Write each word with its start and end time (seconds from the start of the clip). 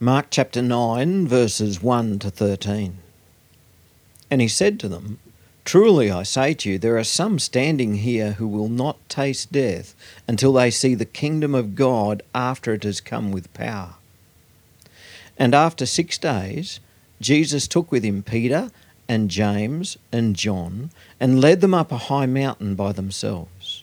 Mark 0.00 0.26
chapter 0.30 0.62
9, 0.62 1.26
verses 1.26 1.82
1 1.82 2.20
to 2.20 2.30
13. 2.30 2.98
And 4.30 4.40
he 4.40 4.46
said 4.46 4.78
to 4.78 4.88
them, 4.88 5.18
Truly 5.64 6.08
I 6.08 6.22
say 6.22 6.54
to 6.54 6.70
you, 6.70 6.78
there 6.78 6.96
are 6.96 7.02
some 7.02 7.40
standing 7.40 7.96
here 7.96 8.34
who 8.34 8.46
will 8.46 8.68
not 8.68 8.96
taste 9.08 9.50
death 9.50 9.96
until 10.28 10.52
they 10.52 10.70
see 10.70 10.94
the 10.94 11.04
kingdom 11.04 11.52
of 11.52 11.74
God 11.74 12.22
after 12.32 12.72
it 12.74 12.84
has 12.84 13.00
come 13.00 13.32
with 13.32 13.52
power. 13.54 13.96
And 15.36 15.52
after 15.52 15.84
six 15.84 16.16
days, 16.16 16.78
Jesus 17.20 17.66
took 17.66 17.90
with 17.90 18.04
him 18.04 18.22
Peter 18.22 18.70
and 19.08 19.28
James 19.28 19.98
and 20.12 20.36
John 20.36 20.92
and 21.18 21.40
led 21.40 21.60
them 21.60 21.74
up 21.74 21.90
a 21.90 21.98
high 21.98 22.26
mountain 22.26 22.76
by 22.76 22.92
themselves. 22.92 23.82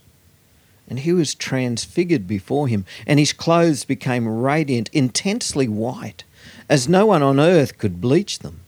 And 0.88 1.00
he 1.00 1.14
was 1.14 1.34
transfigured 1.34 2.28
before 2.28 2.68
him, 2.68 2.86
and 3.08 3.20
his 3.20 3.34
clothes 3.34 3.86
became 3.86 4.28
radiant, 4.28 4.90
intensely 4.94 5.68
white, 5.68 6.24
as 6.70 6.88
no 6.88 7.08
one 7.08 7.24
on 7.24 7.40
earth 7.40 7.78
could 7.78 8.00
bleach 8.02 8.40
them. 8.40 8.62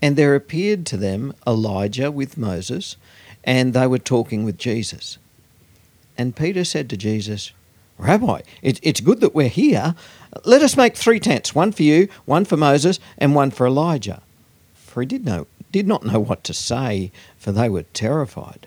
And 0.00 0.16
there 0.16 0.34
appeared 0.34 0.86
to 0.86 0.96
them 0.96 1.34
Elijah 1.46 2.10
with 2.10 2.38
Moses, 2.38 2.96
and 3.44 3.72
they 3.72 3.86
were 3.86 3.98
talking 3.98 4.44
with 4.44 4.58
Jesus. 4.58 5.18
And 6.16 6.36
Peter 6.36 6.64
said 6.64 6.88
to 6.90 6.96
Jesus, 6.96 7.52
Rabbi, 7.98 8.40
it, 8.62 8.80
it's 8.82 9.00
good 9.00 9.20
that 9.20 9.34
we're 9.34 9.48
here. 9.48 9.94
Let 10.44 10.62
us 10.62 10.76
make 10.76 10.96
three 10.96 11.20
tents 11.20 11.54
one 11.54 11.72
for 11.72 11.82
you, 11.82 12.08
one 12.24 12.44
for 12.44 12.56
Moses, 12.56 12.98
and 13.18 13.34
one 13.34 13.50
for 13.50 13.66
Elijah. 13.66 14.22
For 14.74 15.02
he 15.02 15.06
did, 15.06 15.24
know, 15.24 15.46
did 15.70 15.86
not 15.86 16.04
know 16.04 16.20
what 16.20 16.44
to 16.44 16.54
say, 16.54 17.12
for 17.38 17.52
they 17.52 17.68
were 17.68 17.84
terrified. 17.94 18.66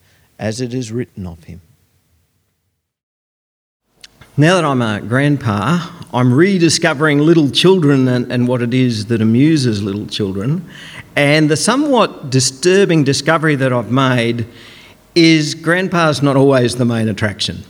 as 0.41 0.59
it 0.59 0.73
is 0.73 0.91
written 0.91 1.27
of 1.27 1.43
him. 1.43 1.61
Now 4.35 4.55
that 4.55 4.65
I'm 4.65 4.81
a 4.81 4.99
grandpa, 4.99 5.87
I'm 6.11 6.33
rediscovering 6.33 7.19
little 7.19 7.51
children 7.51 8.07
and, 8.07 8.31
and, 8.31 8.47
what 8.47 8.61
it 8.61 8.73
is 8.73 9.05
that 9.05 9.21
amuses 9.21 9.83
little 9.83 10.07
children. 10.07 10.67
And 11.15 11.49
the 11.49 11.57
somewhat 11.57 12.31
disturbing 12.31 13.03
discovery 13.03 13.55
that 13.55 13.71
I've 13.71 13.91
made 13.91 14.47
is 15.13 15.53
grandpa's 15.53 16.23
not 16.23 16.37
always 16.37 16.75
the 16.75 16.85
main 16.85 17.07
attraction. 17.07 17.63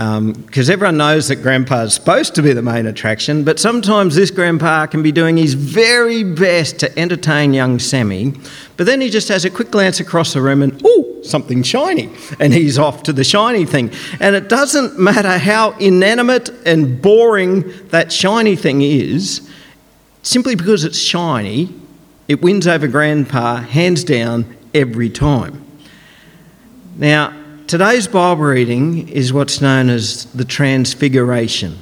Because 0.00 0.70
um, 0.70 0.72
everyone 0.72 0.96
knows 0.96 1.28
that 1.28 1.42
grandpa's 1.42 1.92
supposed 1.92 2.34
to 2.36 2.42
be 2.42 2.54
the 2.54 2.62
main 2.62 2.86
attraction, 2.86 3.44
but 3.44 3.58
sometimes 3.58 4.14
this 4.14 4.30
grandpa 4.30 4.86
can 4.86 5.02
be 5.02 5.12
doing 5.12 5.36
his 5.36 5.52
very 5.52 6.24
best 6.24 6.78
to 6.78 6.98
entertain 6.98 7.52
young 7.52 7.78
Sammy, 7.78 8.32
but 8.78 8.86
then 8.86 9.02
he 9.02 9.10
just 9.10 9.28
has 9.28 9.44
a 9.44 9.50
quick 9.50 9.70
glance 9.70 10.00
across 10.00 10.32
the 10.32 10.40
room 10.40 10.62
and, 10.62 10.82
ooh, 10.86 11.22
something 11.22 11.62
shiny, 11.62 12.08
and 12.38 12.54
he's 12.54 12.78
off 12.78 13.02
to 13.02 13.12
the 13.12 13.24
shiny 13.24 13.66
thing. 13.66 13.92
And 14.20 14.34
it 14.34 14.48
doesn't 14.48 14.98
matter 14.98 15.36
how 15.36 15.72
inanimate 15.72 16.48
and 16.64 17.02
boring 17.02 17.70
that 17.88 18.10
shiny 18.10 18.56
thing 18.56 18.80
is, 18.80 19.50
simply 20.22 20.54
because 20.54 20.84
it's 20.84 20.98
shiny, 20.98 21.74
it 22.26 22.40
wins 22.40 22.66
over 22.66 22.88
grandpa 22.88 23.56
hands 23.56 24.02
down 24.04 24.56
every 24.72 25.10
time. 25.10 25.62
Now, 26.96 27.36
today's 27.70 28.08
Bible 28.08 28.42
reading 28.42 29.08
is 29.10 29.32
what's 29.32 29.60
known 29.60 29.90
as 29.90 30.24
the 30.32 30.44
Transfiguration. 30.44 31.78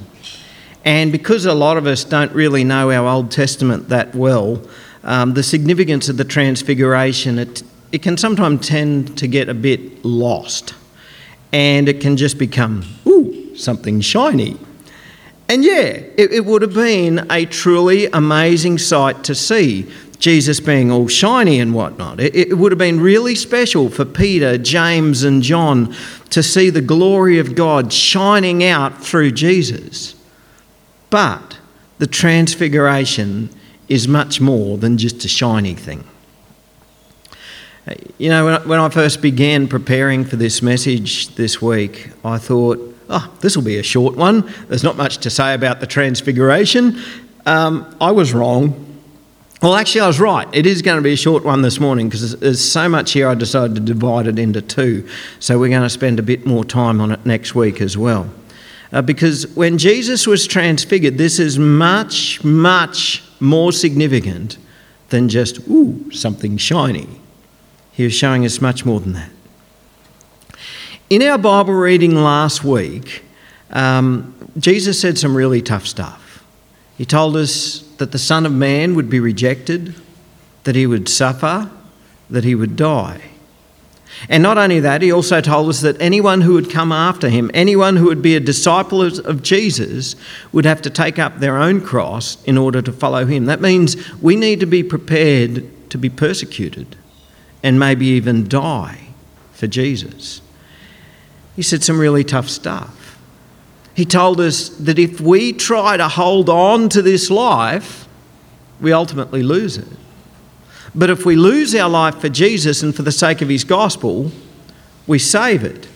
And 0.85 1.11
because 1.11 1.47
a 1.47 1.53
lot 1.55 1.77
of 1.77 1.87
us 1.87 2.03
don't 2.03 2.31
really 2.31 2.63
know 2.63 2.91
our 2.91 3.07
Old 3.07 3.31
Testament 3.31 3.89
that 3.89 4.13
well, 4.13 4.61
um, 5.03 5.33
the 5.33 5.41
significance 5.41 6.07
of 6.07 6.17
the 6.17 6.25
Transfiguration, 6.25 7.39
it, 7.39 7.63
it 7.91 8.03
can 8.03 8.17
sometimes 8.17 8.67
tend 8.67 9.17
to 9.17 9.27
get 9.27 9.49
a 9.49 9.55
bit 9.55 10.05
lost. 10.05 10.75
And 11.51 11.89
it 11.89 12.01
can 12.01 12.17
just 12.17 12.37
become, 12.37 12.85
ooh, 13.07 13.55
something 13.55 13.99
shiny. 13.99 14.59
And 15.47 15.63
yeah, 15.63 16.03
it, 16.17 16.31
it 16.31 16.45
would 16.45 16.61
have 16.61 16.75
been 16.75 17.25
a 17.31 17.47
truly 17.47 18.05
amazing 18.05 18.77
sight 18.77 19.23
to 19.23 19.33
see 19.33 19.91
Jesus 20.19 20.59
being 20.59 20.91
all 20.91 21.07
shiny 21.07 21.59
and 21.59 21.73
whatnot. 21.73 22.19
It, 22.19 22.35
it, 22.35 22.57
would 22.57 22.73
have 22.73 22.79
been 22.79 22.99
really 22.99 23.35
special 23.35 23.89
for 23.89 24.03
Peter, 24.03 24.57
James, 24.57 25.23
and 25.23 25.41
John 25.41 25.95
to 26.29 26.43
see 26.43 26.69
the 26.69 26.81
glory 26.81 27.39
of 27.39 27.55
God 27.55 27.93
shining 27.93 28.63
out 28.63 29.01
through 29.01 29.31
Jesus. 29.31 30.15
But 31.09 31.57
the 31.99 32.07
transfiguration 32.07 33.49
is 33.87 34.07
much 34.07 34.41
more 34.41 34.77
than 34.77 34.97
just 34.97 35.23
a 35.23 35.29
shiny 35.29 35.73
thing. 35.73 36.03
You 38.17 38.29
know, 38.29 38.45
when 38.45 38.53
I, 38.53 38.59
when 38.65 38.79
I 38.79 38.89
first 38.89 39.21
began 39.21 39.67
preparing 39.67 40.25
for 40.25 40.35
this 40.35 40.61
message 40.61 41.29
this 41.35 41.61
week, 41.61 42.09
I 42.23 42.37
thought, 42.37 42.77
oh, 43.09 43.33
this 43.39 43.55
will 43.55 43.63
be 43.63 43.77
a 43.77 43.83
short 43.83 44.15
one. 44.15 44.53
There's 44.67 44.83
not 44.83 44.97
much 44.97 45.19
to 45.19 45.29
say 45.29 45.53
about 45.53 45.79
the 45.79 45.87
transfiguration. 45.87 47.01
Um, 47.45 47.95
I 47.99 48.11
was 48.11 48.33
wrong. 48.33 48.85
Well, 49.61 49.75
actually, 49.75 50.01
I 50.01 50.07
was 50.07 50.21
right. 50.21 50.47
It 50.53 50.65
is 50.65 50.81
going 50.81 50.95
to 50.95 51.01
be 51.01 51.11
a 51.11 51.17
short 51.17 51.43
one 51.43 51.63
this 51.63 51.81
morning 51.81 52.07
because 52.07 52.37
there's 52.37 52.63
so 52.63 52.87
much 52.87 53.11
here, 53.11 53.27
I 53.27 53.33
decided 53.33 53.75
to 53.75 53.81
divide 53.81 54.25
it 54.25 54.39
into 54.39 54.61
two. 54.61 55.05
So 55.39 55.59
we're 55.59 55.69
going 55.69 55.81
to 55.81 55.89
spend 55.89 56.17
a 56.17 56.23
bit 56.23 56.45
more 56.45 56.63
time 56.63 57.01
on 57.01 57.11
it 57.11 57.25
next 57.25 57.55
week 57.55 57.81
as 57.81 57.97
well. 57.97 58.29
Uh, 58.93 59.01
because 59.01 59.45
when 59.57 59.77
Jesus 59.77 60.25
was 60.25 60.47
transfigured, 60.47 61.17
this 61.17 61.39
is 61.39 61.59
much, 61.59 62.41
much 62.41 63.21
more 63.41 63.73
significant 63.73 64.57
than 65.09 65.27
just, 65.27 65.59
ooh, 65.67 66.09
something 66.11 66.55
shiny. 66.55 67.19
He 67.91 68.05
was 68.05 68.13
showing 68.13 68.45
us 68.45 68.61
much 68.61 68.85
more 68.85 69.01
than 69.01 69.11
that. 69.11 69.29
In 71.09 71.21
our 71.21 71.37
Bible 71.37 71.73
reading 71.73 72.15
last 72.15 72.63
week, 72.63 73.23
um, 73.71 74.33
Jesus 74.57 75.01
said 75.01 75.17
some 75.17 75.35
really 75.35 75.61
tough 75.61 75.85
stuff. 75.85 76.45
He 76.97 77.03
told 77.03 77.35
us 77.35 77.88
that 77.99 78.11
the 78.11 78.17
Son 78.17 78.45
of 78.45 78.51
Man 78.51 78.95
would 78.95 79.09
be 79.09 79.19
rejected, 79.19 79.93
that 80.63 80.75
he 80.75 80.87
would 80.87 81.07
suffer, 81.07 81.69
that 82.29 82.43
he 82.43 82.55
would 82.55 82.75
die. 82.75 83.21
And 84.27 84.41
not 84.41 84.57
only 84.57 84.79
that, 84.79 85.01
he 85.01 85.11
also 85.11 85.39
told 85.39 85.69
us 85.69 85.81
that 85.81 86.01
anyone 86.01 86.41
who 86.41 86.53
would 86.53 86.69
come 86.69 86.91
after 86.91 87.29
him, 87.29 87.51
anyone 87.53 87.95
who 87.95 88.05
would 88.05 88.21
be 88.21 88.35
a 88.35 88.39
disciple 88.39 89.01
of 89.01 89.43
Jesus, 89.43 90.15
would 90.51 90.65
have 90.65 90.81
to 90.81 90.89
take 90.89 91.19
up 91.19 91.37
their 91.39 91.57
own 91.57 91.79
cross 91.81 92.43
in 92.43 92.57
order 92.57 92.81
to 92.81 92.91
follow 92.91 93.25
him. 93.25 93.45
That 93.45 93.61
means 93.61 93.95
we 94.19 94.35
need 94.35 94.59
to 94.61 94.65
be 94.65 94.83
prepared 94.83 95.89
to 95.91 95.97
be 95.97 96.09
persecuted 96.09 96.97
and 97.63 97.79
maybe 97.79 98.07
even 98.07 98.47
die 98.47 99.09
for 99.53 99.67
Jesus. 99.67 100.41
He 101.55 101.61
said 101.61 101.83
some 101.83 101.99
really 101.99 102.23
tough 102.23 102.49
stuff. 102.49 102.98
He 103.99 104.05
told 104.05 104.39
us 104.39 104.69
that 104.69 104.97
if 104.97 105.19
we 105.19 105.51
try 105.51 105.97
to 105.97 106.07
hold 106.07 106.47
on 106.47 106.87
to 106.87 107.01
this 107.01 107.29
life, 107.29 108.07
we 108.79 108.93
ultimately 108.93 109.43
lose 109.43 109.75
it. 109.75 109.89
But 110.95 111.09
if 111.09 111.25
we 111.25 111.35
lose 111.35 111.75
our 111.75 111.89
life 111.89 112.15
for 112.15 112.29
Jesus 112.29 112.81
and 112.81 112.95
for 112.95 113.01
the 113.01 113.11
sake 113.11 113.41
of 113.41 113.49
his 113.49 113.65
gospel, 113.65 114.31
we 115.05 115.19
save 115.19 115.65
it. 115.65 115.89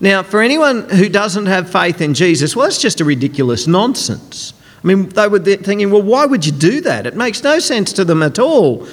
Now, 0.00 0.22
for 0.22 0.40
anyone 0.40 0.88
who 0.88 1.10
doesn't 1.10 1.44
have 1.44 1.70
faith 1.70 2.00
in 2.00 2.14
Jesus, 2.14 2.56
well, 2.56 2.66
that's 2.66 2.80
just 2.80 3.02
a 3.02 3.04
ridiculous 3.04 3.66
nonsense. 3.66 4.54
I 4.82 4.86
mean, 4.86 5.10
they 5.10 5.28
were 5.28 5.40
thinking, 5.40 5.90
well, 5.90 6.00
why 6.00 6.24
would 6.24 6.46
you 6.46 6.52
do 6.52 6.80
that? 6.80 7.06
It 7.06 7.16
makes 7.16 7.42
no 7.42 7.58
sense 7.58 7.92
to 7.92 8.04
them 8.06 8.22
at 8.22 8.38
all. 8.38 8.88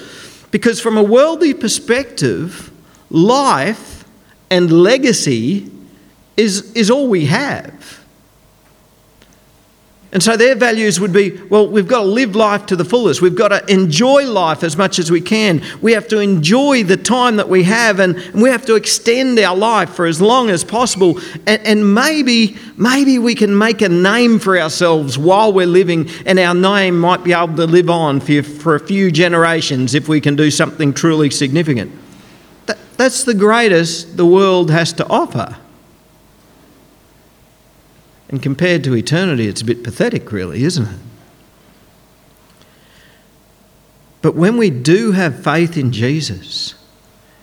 Because 0.50 0.82
from 0.82 0.98
a 0.98 1.02
worldly 1.02 1.54
perspective, 1.54 2.70
life 3.08 4.04
and 4.50 4.70
legacy 4.70 5.70
is, 6.36 6.70
is 6.74 6.90
all 6.90 7.08
we 7.08 7.24
have. 7.24 7.98
And 10.10 10.22
so 10.22 10.38
their 10.38 10.54
values 10.54 10.98
would 11.00 11.12
be 11.12 11.38
well, 11.50 11.68
we've 11.68 11.86
got 11.86 12.00
to 12.00 12.06
live 12.06 12.34
life 12.34 12.64
to 12.66 12.76
the 12.76 12.84
fullest. 12.84 13.20
We've 13.20 13.36
got 13.36 13.48
to 13.48 13.70
enjoy 13.70 14.26
life 14.26 14.62
as 14.62 14.74
much 14.74 14.98
as 14.98 15.10
we 15.10 15.20
can. 15.20 15.62
We 15.82 15.92
have 15.92 16.08
to 16.08 16.18
enjoy 16.18 16.84
the 16.84 16.96
time 16.96 17.36
that 17.36 17.50
we 17.50 17.64
have 17.64 18.00
and 18.00 18.16
we 18.32 18.48
have 18.48 18.64
to 18.66 18.74
extend 18.74 19.38
our 19.38 19.54
life 19.54 19.90
for 19.90 20.06
as 20.06 20.18
long 20.18 20.48
as 20.48 20.64
possible. 20.64 21.20
And, 21.46 21.60
and 21.66 21.94
maybe, 21.94 22.56
maybe 22.78 23.18
we 23.18 23.34
can 23.34 23.56
make 23.56 23.82
a 23.82 23.88
name 23.90 24.38
for 24.38 24.58
ourselves 24.58 25.18
while 25.18 25.52
we're 25.52 25.66
living, 25.66 26.08
and 26.24 26.38
our 26.38 26.54
name 26.54 26.98
might 26.98 27.22
be 27.22 27.34
able 27.34 27.56
to 27.56 27.66
live 27.66 27.90
on 27.90 28.20
for, 28.20 28.42
for 28.42 28.74
a 28.76 28.80
few 28.80 29.10
generations 29.12 29.94
if 29.94 30.08
we 30.08 30.22
can 30.22 30.36
do 30.36 30.50
something 30.50 30.94
truly 30.94 31.28
significant. 31.28 31.92
That, 32.64 32.78
that's 32.96 33.24
the 33.24 33.34
greatest 33.34 34.16
the 34.16 34.26
world 34.26 34.70
has 34.70 34.94
to 34.94 35.06
offer. 35.08 35.58
And 38.28 38.42
compared 38.42 38.84
to 38.84 38.94
eternity, 38.94 39.48
it's 39.48 39.62
a 39.62 39.64
bit 39.64 39.82
pathetic, 39.82 40.32
really, 40.32 40.62
isn't 40.64 40.86
it? 40.86 41.00
But 44.20 44.34
when 44.34 44.56
we 44.56 44.70
do 44.70 45.12
have 45.12 45.42
faith 45.42 45.76
in 45.76 45.92
Jesus, 45.92 46.74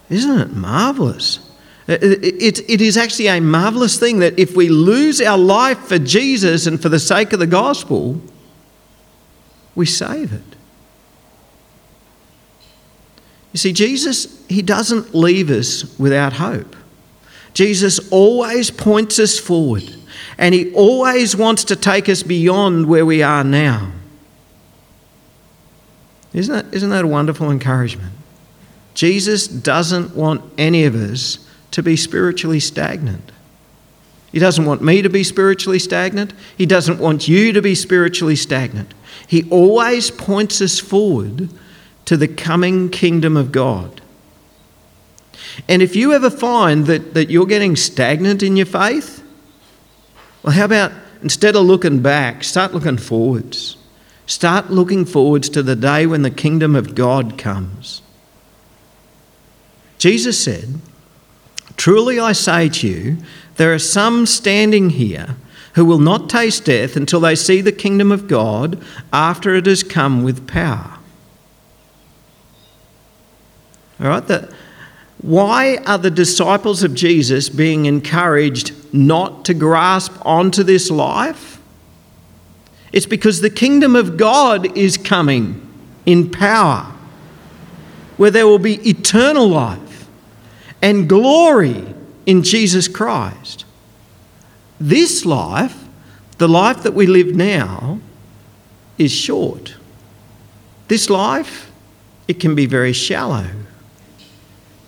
isn't 0.09 0.39
it 0.39 0.53
marvellous? 0.53 1.39
It, 1.87 2.03
it, 2.03 2.69
it 2.69 2.81
is 2.81 2.97
actually 2.97 3.27
a 3.27 3.39
marvellous 3.39 3.99
thing 3.99 4.19
that 4.19 4.37
if 4.37 4.55
we 4.55 4.69
lose 4.69 5.21
our 5.21 5.37
life 5.37 5.79
for 5.79 5.97
Jesus 5.97 6.67
and 6.67 6.81
for 6.81 6.89
the 6.89 6.99
sake 6.99 7.33
of 7.33 7.39
the 7.39 7.47
gospel, 7.47 8.21
we 9.73 9.85
save 9.85 10.33
it. 10.33 10.41
You 13.53 13.57
see, 13.57 13.71
Jesus, 13.71 14.45
He 14.47 14.61
doesn't 14.61 15.15
leave 15.15 15.49
us 15.49 15.97
without 15.97 16.33
hope. 16.33 16.75
Jesus 17.53 18.11
always 18.11 18.69
points 18.69 19.17
us 19.17 19.39
forward 19.39 19.95
and 20.37 20.53
He 20.53 20.73
always 20.73 21.35
wants 21.35 21.63
to 21.65 21.75
take 21.75 22.09
us 22.09 22.23
beyond 22.23 22.87
where 22.87 23.05
we 23.05 23.21
are 23.23 23.43
now. 23.43 23.91
Isn't 26.33 26.53
that, 26.53 26.73
isn't 26.75 26.89
that 26.89 27.05
a 27.05 27.07
wonderful 27.07 27.49
encouragement? 27.49 28.11
Jesus 28.93 29.47
doesn't 29.47 30.15
want 30.15 30.41
any 30.57 30.83
of 30.85 30.95
us 30.95 31.39
to 31.71 31.81
be 31.81 31.95
spiritually 31.95 32.59
stagnant. 32.59 33.31
He 34.31 34.39
doesn't 34.39 34.65
want 34.65 34.81
me 34.81 35.01
to 35.01 35.09
be 35.09 35.23
spiritually 35.23 35.79
stagnant. 35.79 36.33
He 36.57 36.65
doesn't 36.65 36.99
want 36.99 37.27
you 37.27 37.53
to 37.53 37.61
be 37.61 37.73
spiritually 37.73 38.35
stagnant. 38.35 38.93
He 39.27 39.49
always 39.49 40.11
points 40.11 40.61
us 40.61 40.79
forward 40.79 41.49
to 42.03 42.17
the 42.17 42.27
coming 42.27 42.89
kingdom 42.89 43.37
of 43.37 43.51
God. 43.51 44.01
And 45.69 45.81
if 45.81 45.95
you 45.95 46.13
ever 46.13 46.29
find 46.29 46.85
that, 46.87 47.13
that 47.13 47.29
you're 47.29 47.45
getting 47.45 47.75
stagnant 47.77 48.43
in 48.43 48.57
your 48.57 48.65
faith, 48.65 49.24
well, 50.45 50.53
how 50.53 50.65
about 50.65 50.91
instead 51.23 51.55
of 51.55 51.65
looking 51.65 52.03
back, 52.03 52.43
start 52.43 52.71
looking 52.71 52.97
forwards? 52.97 53.77
Start 54.27 54.69
looking 54.69 55.03
forwards 55.03 55.49
to 55.49 55.63
the 55.63 55.75
day 55.75 56.05
when 56.05 56.21
the 56.21 56.29
kingdom 56.29 56.75
of 56.75 56.93
God 56.93 57.35
comes. 57.35 58.03
Jesus 59.97 60.39
said, 60.39 60.75
Truly 61.77 62.19
I 62.19 62.33
say 62.33 62.69
to 62.69 62.87
you, 62.87 63.17
there 63.55 63.73
are 63.73 63.79
some 63.79 64.27
standing 64.27 64.91
here 64.91 65.35
who 65.73 65.83
will 65.83 65.97
not 65.97 66.29
taste 66.29 66.65
death 66.65 66.95
until 66.95 67.21
they 67.21 67.35
see 67.35 67.59
the 67.59 67.71
kingdom 67.71 68.11
of 68.11 68.27
God 68.27 68.79
after 69.11 69.55
it 69.55 69.65
has 69.65 69.81
come 69.81 70.21
with 70.21 70.47
power. 70.47 70.99
All 73.99 74.09
right, 74.09 74.27
the, 74.27 74.53
why 75.17 75.77
are 75.87 75.97
the 75.97 76.11
disciples 76.11 76.83
of 76.83 76.93
Jesus 76.93 77.49
being 77.49 77.87
encouraged 77.87 78.69
not 78.95 79.45
to 79.45 79.53
grasp 79.53 80.13
onto 80.25 80.63
this 80.63 80.89
life? 80.89 81.59
It's 82.91 83.05
because 83.05 83.41
the 83.41 83.49
kingdom 83.49 83.95
of 83.95 84.17
God 84.17 84.77
is 84.77 84.97
coming 84.97 85.61
in 86.05 86.31
power, 86.31 86.91
where 88.17 88.31
there 88.31 88.47
will 88.47 88.59
be 88.59 88.75
eternal 88.87 89.47
life 89.49 90.07
and 90.81 91.09
glory 91.09 91.93
in 92.25 92.43
Jesus 92.43 92.87
Christ. 92.87 93.65
This 94.79 95.25
life, 95.25 95.83
the 96.37 96.47
life 96.47 96.83
that 96.83 96.93
we 96.93 97.05
live 97.05 97.35
now, 97.35 97.99
is 98.97 99.11
short. 99.11 99.75
This 100.87 101.09
life, 101.09 101.71
it 102.27 102.39
can 102.39 102.55
be 102.55 102.65
very 102.65 102.93
shallow. 102.93 103.47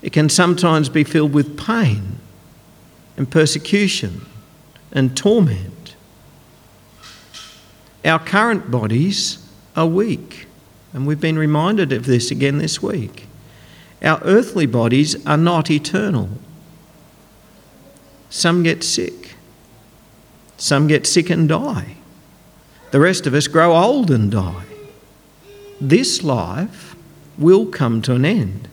It 0.01 0.13
can 0.13 0.29
sometimes 0.29 0.89
be 0.89 1.03
filled 1.03 1.33
with 1.33 1.57
pain 1.57 2.16
and 3.17 3.29
persecution 3.29 4.25
and 4.91 5.17
torment. 5.17 5.95
Our 8.05 8.19
current 8.19 8.71
bodies 8.71 9.45
are 9.75 9.87
weak, 9.87 10.47
and 10.93 11.05
we've 11.05 11.19
been 11.19 11.37
reminded 11.37 11.91
of 11.91 12.05
this 12.05 12.31
again 12.31 12.59
this 12.59 12.81
week. 12.81 13.25
Our 14.03 14.21
earthly 14.23 14.67
bodies 14.67 15.25
are 15.25 15.37
not 15.37 15.69
eternal. 15.71 16.29
Some 18.29 18.63
get 18.63 18.83
sick, 18.83 19.35
some 20.57 20.87
get 20.87 21.07
sick 21.07 21.29
and 21.29 21.49
die. 21.49 21.95
The 22.91 22.99
rest 22.99 23.27
of 23.27 23.33
us 23.33 23.47
grow 23.47 23.75
old 23.75 24.11
and 24.11 24.31
die. 24.31 24.65
This 25.81 26.23
life 26.23 26.95
will 27.37 27.65
come 27.65 28.01
to 28.03 28.13
an 28.13 28.25
end. 28.25 28.67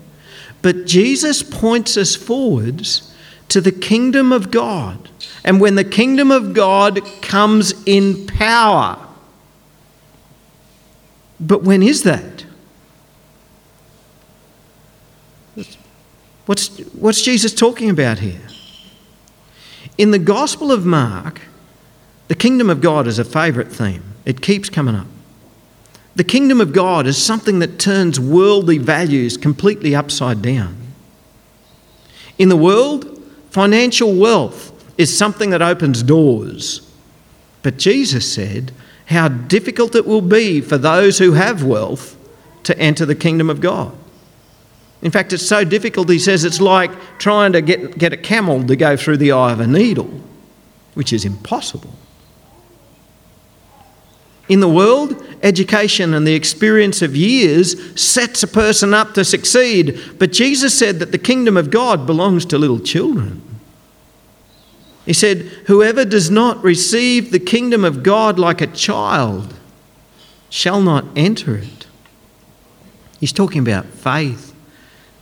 But 0.63 0.87
Jesus 0.87 1.43
points 1.43 1.97
us 1.97 2.15
forwards 2.15 3.14
to 3.49 3.61
the 3.61 3.73
kingdom 3.73 4.33
of 4.33 4.51
God. 4.51 5.09
And 5.45 5.61
when 5.61 5.75
the 5.75 5.85
kingdom 5.85 6.31
of 6.31 6.55
God 6.55 7.01
comes 7.23 7.75
in 7.87 8.27
power. 8.27 8.99
But 11.39 11.63
when 11.63 11.83
is 11.83 12.03
that? 12.05 12.45
What's, 16.47 16.79
what's 16.93 17.23
Jesus 17.23 17.55
talking 17.55 17.89
about 17.89 18.19
here? 18.19 18.41
In 19.97 20.11
the 20.11 20.19
Gospel 20.19 20.73
of 20.73 20.85
Mark, 20.85 21.41
the 22.29 22.35
kingdom 22.35 22.69
of 22.69 22.81
God 22.81 23.07
is 23.07 23.19
a 23.19 23.25
favourite 23.25 23.71
theme. 23.71 24.03
It 24.25 24.41
keeps 24.41 24.69
coming 24.69 24.95
up. 24.95 25.07
The 26.17 26.25
kingdom 26.25 26.61
of 26.61 26.73
God 26.73 27.07
is 27.07 27.23
something 27.23 27.59
that 27.59 27.79
turns 27.79 28.21
worldly 28.21 28.79
values 28.79 29.37
completely 29.37 29.95
upside 29.95 30.43
down. 30.43 30.77
In 32.39 32.49
the 32.49 32.57
world, 32.57 33.14
financial 33.55 34.13
wealth 34.13 34.73
is 34.99 35.17
something 35.17 35.51
that 35.51 35.63
opens 35.63 36.03
doors. 36.03 36.91
But 37.63 37.77
Jesus 37.77 38.31
said 38.31 38.73
how 39.07 39.29
difficult 39.29 39.95
it 39.95 40.07
will 40.07 40.23
be 40.23 40.61
for 40.61 40.77
those 40.77 41.19
who 41.21 41.35
have 41.35 41.63
wealth 41.63 42.17
to 42.65 42.77
enter 42.77 43.07
the 43.07 43.15
kingdom 43.15 43.49
of 43.49 43.61
God. 43.61 43.97
In 45.03 45.13
fact, 45.13 45.33
it's 45.33 45.47
so 45.47 45.63
difficult, 45.63 46.09
he 46.09 46.19
says, 46.19 46.45
it's 46.45 46.61
like 46.61 46.91
trying 47.19 47.53
to 47.53 47.61
get, 47.61 47.97
get 47.97 48.13
a 48.13 48.17
camel 48.17 48.65
to 48.65 48.75
go 48.75 48.97
through 48.97 49.19
the 49.19 49.31
eye 49.31 49.53
of 49.53 49.61
a 49.61 49.69
needle, 49.69 50.11
which 50.95 51.13
is 51.13 51.25
impossible. 51.25 51.95
In 54.49 54.59
the 54.59 54.69
world, 54.69 55.24
education 55.45 56.15
and 56.15 56.27
the 56.27 56.35
experience 56.35 57.03
of 57.03 57.15
years 57.15 58.01
sets 58.01 58.43
a 58.43 58.49
person 58.49 58.95
up 58.95 59.13
to 59.15 59.25
succeed. 59.25 60.01
But 60.19 60.33
Jesus 60.33 60.77
said 60.77 60.99
that 60.99 61.13
the 61.13 61.19
kingdom 61.19 61.57
of 61.57 61.71
God 61.71 62.07
belongs 62.07 62.47
to 62.47 62.59
little 62.59 62.81
children. 62.81 63.43
He 65.05 65.13
said, 65.13 65.43
Whoever 65.67 66.07
does 66.07 66.31
not 66.31 66.65
receive 66.65 67.31
the 67.31 67.39
kingdom 67.39 67.85
of 67.85 68.03
God 68.03 68.39
like 68.39 68.63
a 68.63 68.67
child 68.67 69.55
shall 70.49 70.81
not 70.81 71.05
enter 71.15 71.57
it. 71.57 71.87
He's 73.21 73.33
talking 73.33 73.61
about 73.61 73.85
faith. 73.85 74.55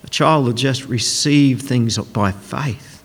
A 0.04 0.08
child 0.08 0.46
will 0.46 0.52
just 0.52 0.86
receive 0.86 1.62
things 1.62 1.98
by 1.98 2.30
faith. 2.30 3.02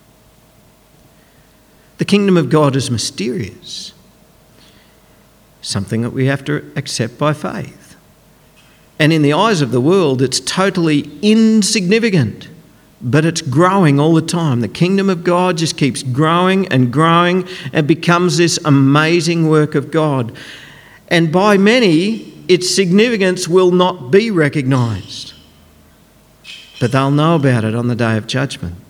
The 1.98 2.06
kingdom 2.06 2.38
of 2.38 2.52
God 2.52 2.76
is 2.76 2.92
mysterious 2.92 3.94
something 5.68 6.02
that 6.02 6.12
we 6.12 6.28
have 6.28 6.46
to 6.46 6.72
accept 6.78 7.18
by 7.18 7.34
faith. 7.34 7.98
And 9.00 9.12
in 9.12 9.22
the 9.22 9.34
eyes 9.34 9.62
of 9.62 9.72
the 9.72 9.82
world, 9.82 10.22
it's 10.22 10.40
totally 10.40 11.12
insignificant, 11.22 12.48
but 13.02 13.26
it's 13.26 13.42
growing 13.42 14.00
all 14.00 14.14
the 14.14 14.22
time. 14.22 14.62
The 14.62 14.70
kingdom 14.70 15.10
of 15.10 15.26
God 15.26 15.58
just 15.58 15.78
keeps 15.78 16.04
growing 16.04 16.68
and 16.70 16.92
growing 16.92 17.46
and 17.74 17.86
becomes 17.86 18.38
this 18.38 18.58
amazing 18.64 19.50
work 19.50 19.76
of 19.76 19.92
God. 19.92 20.36
And 21.10 21.34
by 21.34 21.58
many, 21.58 22.34
its 22.48 22.74
significance 22.74 23.48
will 23.48 23.72
not 23.72 24.10
be 24.10 24.32
recognised, 24.32 25.34
but 26.80 26.94
they'll 26.94 27.12
know 27.12 27.36
about 27.36 27.66
it 27.66 27.76
on 27.76 27.90
the 27.90 27.96
day 27.96 28.16
of 28.16 28.26
judgment. 28.26 28.87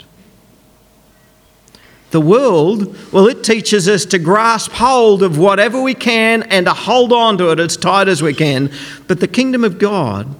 The 2.11 2.21
world, 2.21 2.95
well, 3.11 3.27
it 3.27 3.43
teaches 3.43 3.89
us 3.89 4.05
to 4.05 4.19
grasp 4.19 4.71
hold 4.71 5.23
of 5.23 5.37
whatever 5.37 5.81
we 5.81 5.93
can 5.93 6.43
and 6.43 6.65
to 6.65 6.73
hold 6.73 7.11
on 7.11 7.37
to 7.39 7.51
it 7.51 7.59
as 7.59 7.75
tight 7.75 8.07
as 8.07 8.21
we 8.21 8.33
can. 8.33 8.71
But 9.07 9.19
the 9.19 9.27
kingdom 9.27 9.65
of 9.65 9.77
God 9.77 10.33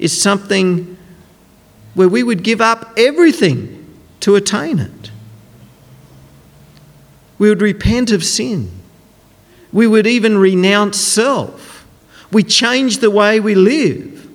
is 0.00 0.20
something 0.20 0.96
where 1.94 2.08
we 2.08 2.22
would 2.22 2.42
give 2.42 2.60
up 2.60 2.92
everything 2.96 3.78
to 4.20 4.34
attain 4.34 4.80
it. 4.80 5.10
We 7.38 7.48
would 7.48 7.62
repent 7.62 8.10
of 8.10 8.24
sin. 8.24 8.70
We 9.72 9.86
would 9.86 10.06
even 10.06 10.38
renounce 10.38 10.98
self. 10.98 11.86
We 12.32 12.42
change 12.42 12.98
the 12.98 13.10
way 13.10 13.40
we 13.40 13.54
live. 13.54 14.28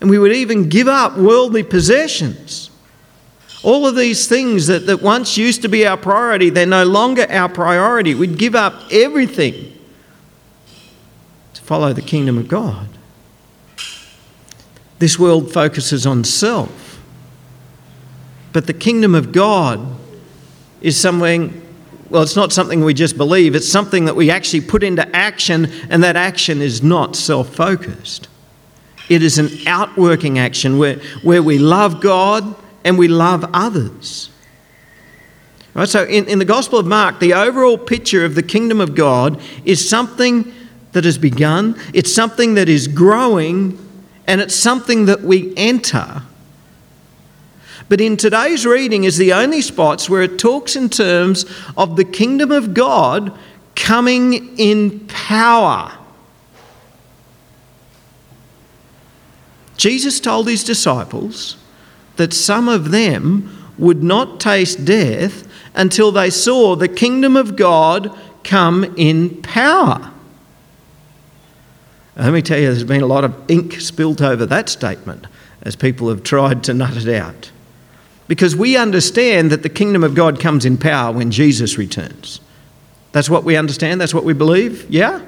And 0.00 0.08
we 0.08 0.18
would 0.18 0.32
even 0.32 0.68
give 0.68 0.88
up 0.88 1.18
worldly 1.18 1.62
possessions. 1.62 2.69
All 3.62 3.86
of 3.86 3.94
these 3.94 4.26
things 4.26 4.68
that, 4.68 4.86
that 4.86 5.02
once 5.02 5.36
used 5.36 5.62
to 5.62 5.68
be 5.68 5.86
our 5.86 5.96
priority, 5.96 6.48
they're 6.48 6.64
no 6.64 6.84
longer 6.84 7.26
our 7.30 7.48
priority. 7.48 8.14
We'd 8.14 8.38
give 8.38 8.54
up 8.54 8.74
everything 8.90 9.78
to 11.52 11.60
follow 11.62 11.92
the 11.92 12.02
kingdom 12.02 12.38
of 12.38 12.48
God. 12.48 12.88
This 14.98 15.18
world 15.18 15.52
focuses 15.52 16.06
on 16.06 16.24
self. 16.24 17.02
But 18.52 18.66
the 18.66 18.72
kingdom 18.72 19.14
of 19.14 19.32
God 19.32 19.80
is 20.80 20.98
something, 20.98 21.60
well, 22.08 22.22
it's 22.22 22.36
not 22.36 22.52
something 22.52 22.82
we 22.82 22.94
just 22.94 23.16
believe, 23.16 23.54
it's 23.54 23.68
something 23.68 24.06
that 24.06 24.16
we 24.16 24.30
actually 24.30 24.62
put 24.62 24.82
into 24.82 25.06
action, 25.14 25.66
and 25.90 26.02
that 26.02 26.16
action 26.16 26.62
is 26.62 26.82
not 26.82 27.14
self 27.14 27.54
focused. 27.54 28.28
It 29.08 29.22
is 29.22 29.38
an 29.38 29.50
outworking 29.66 30.38
action 30.38 30.78
where, 30.78 30.96
where 31.22 31.42
we 31.42 31.58
love 31.58 32.00
God 32.00 32.54
and 32.84 32.98
we 32.98 33.08
love 33.08 33.48
others. 33.52 34.30
Right, 35.74 35.88
so 35.88 36.04
in, 36.04 36.28
in 36.28 36.38
the 36.38 36.44
Gospel 36.44 36.78
of 36.78 36.86
Mark, 36.86 37.20
the 37.20 37.34
overall 37.34 37.78
picture 37.78 38.24
of 38.24 38.34
the 38.34 38.42
kingdom 38.42 38.80
of 38.80 38.94
God 38.94 39.40
is 39.64 39.88
something 39.88 40.52
that 40.92 41.04
has 41.04 41.18
begun, 41.18 41.80
it's 41.94 42.12
something 42.12 42.54
that 42.54 42.68
is 42.68 42.88
growing, 42.88 43.78
and 44.26 44.40
it's 44.40 44.54
something 44.54 45.06
that 45.06 45.22
we 45.22 45.54
enter. 45.56 46.22
But 47.88 48.00
in 48.00 48.16
today's 48.16 48.66
reading 48.66 49.04
is 49.04 49.16
the 49.16 49.32
only 49.32 49.60
spots 49.62 50.08
where 50.08 50.22
it 50.22 50.38
talks 50.38 50.76
in 50.76 50.88
terms 50.88 51.44
of 51.76 51.96
the 51.96 52.04
kingdom 52.04 52.50
of 52.52 52.74
God 52.74 53.36
coming 53.74 54.56
in 54.58 55.06
power. 55.08 55.92
Jesus 59.76 60.20
told 60.20 60.46
his 60.46 60.62
disciples 60.62 61.56
that 62.20 62.34
some 62.34 62.68
of 62.68 62.90
them 62.90 63.50
would 63.78 64.02
not 64.02 64.38
taste 64.38 64.84
death 64.84 65.48
until 65.74 66.12
they 66.12 66.28
saw 66.28 66.76
the 66.76 66.86
kingdom 66.86 67.34
of 67.34 67.56
God 67.56 68.14
come 68.44 68.84
in 68.98 69.40
power. 69.40 70.12
Let 72.16 72.34
me 72.34 72.42
tell 72.42 72.58
you, 72.58 72.66
there's 72.66 72.84
been 72.84 73.00
a 73.00 73.06
lot 73.06 73.24
of 73.24 73.50
ink 73.50 73.80
spilt 73.80 74.20
over 74.20 74.44
that 74.44 74.68
statement 74.68 75.26
as 75.62 75.76
people 75.76 76.10
have 76.10 76.22
tried 76.22 76.62
to 76.64 76.74
nut 76.74 76.94
it 76.94 77.08
out. 77.08 77.50
Because 78.28 78.54
we 78.54 78.76
understand 78.76 79.50
that 79.50 79.62
the 79.62 79.70
kingdom 79.70 80.04
of 80.04 80.14
God 80.14 80.38
comes 80.38 80.66
in 80.66 80.76
power 80.76 81.14
when 81.14 81.30
Jesus 81.30 81.78
returns. 81.78 82.42
That's 83.12 83.30
what 83.30 83.44
we 83.44 83.56
understand, 83.56 83.98
that's 83.98 84.12
what 84.12 84.24
we 84.24 84.34
believe, 84.34 84.90
yeah? 84.90 85.24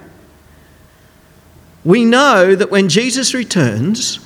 We 1.84 2.04
know 2.04 2.54
that 2.54 2.70
when 2.70 2.90
Jesus 2.90 3.32
returns, 3.32 4.20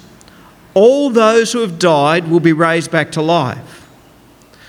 all 0.76 1.08
those 1.08 1.54
who 1.54 1.60
have 1.60 1.78
died 1.78 2.28
will 2.28 2.38
be 2.38 2.52
raised 2.52 2.90
back 2.90 3.10
to 3.12 3.22
life. 3.22 3.88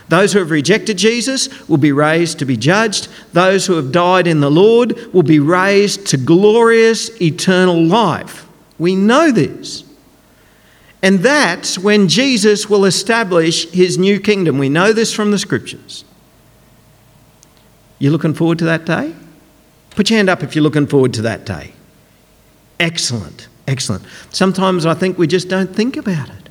Those 0.08 0.32
who 0.32 0.40
have 0.40 0.52
rejected 0.52 0.98
Jesus 0.98 1.68
will 1.68 1.78
be 1.78 1.92
raised 1.92 2.40
to 2.40 2.46
be 2.46 2.56
judged. 2.56 3.10
Those 3.34 3.66
who 3.66 3.74
have 3.74 3.92
died 3.92 4.26
in 4.26 4.40
the 4.40 4.50
Lord 4.50 5.14
will 5.14 5.22
be 5.22 5.40
raised 5.40 6.08
to 6.08 6.18
glorious 6.18 7.22
eternal 7.22 7.84
life. 7.84 8.48
We 8.80 8.96
know 8.96 9.32
this. 9.32 9.84
And 11.04 11.20
that's 11.20 11.78
when 11.78 12.08
Jesus 12.08 12.70
will 12.70 12.86
establish 12.86 13.70
his 13.72 13.98
new 13.98 14.18
kingdom. 14.22 14.58
We 14.58 14.70
know 14.70 14.94
this 14.94 15.14
from 15.14 15.32
the 15.32 15.38
scriptures. 15.38 16.06
You 18.00 18.12
looking 18.12 18.34
forward 18.34 18.60
to 18.60 18.66
that 18.66 18.86
day? 18.86 19.14
Put 19.90 20.10
your 20.10 20.18
hand 20.18 20.30
up 20.30 20.42
if 20.42 20.56
you're 20.56 20.64
looking 20.64 20.88
forward 20.88 21.14
to 21.16 21.24
that 21.24 21.46
day. 21.46 21.74
Excellent. 22.80 23.50
Excellent. 23.68 24.06
Sometimes 24.32 24.86
I 24.86 24.94
think 24.94 25.18
we 25.18 25.28
just 25.28 25.50
don't 25.50 25.76
think 25.76 25.98
about 25.98 26.30
it. 26.30 26.50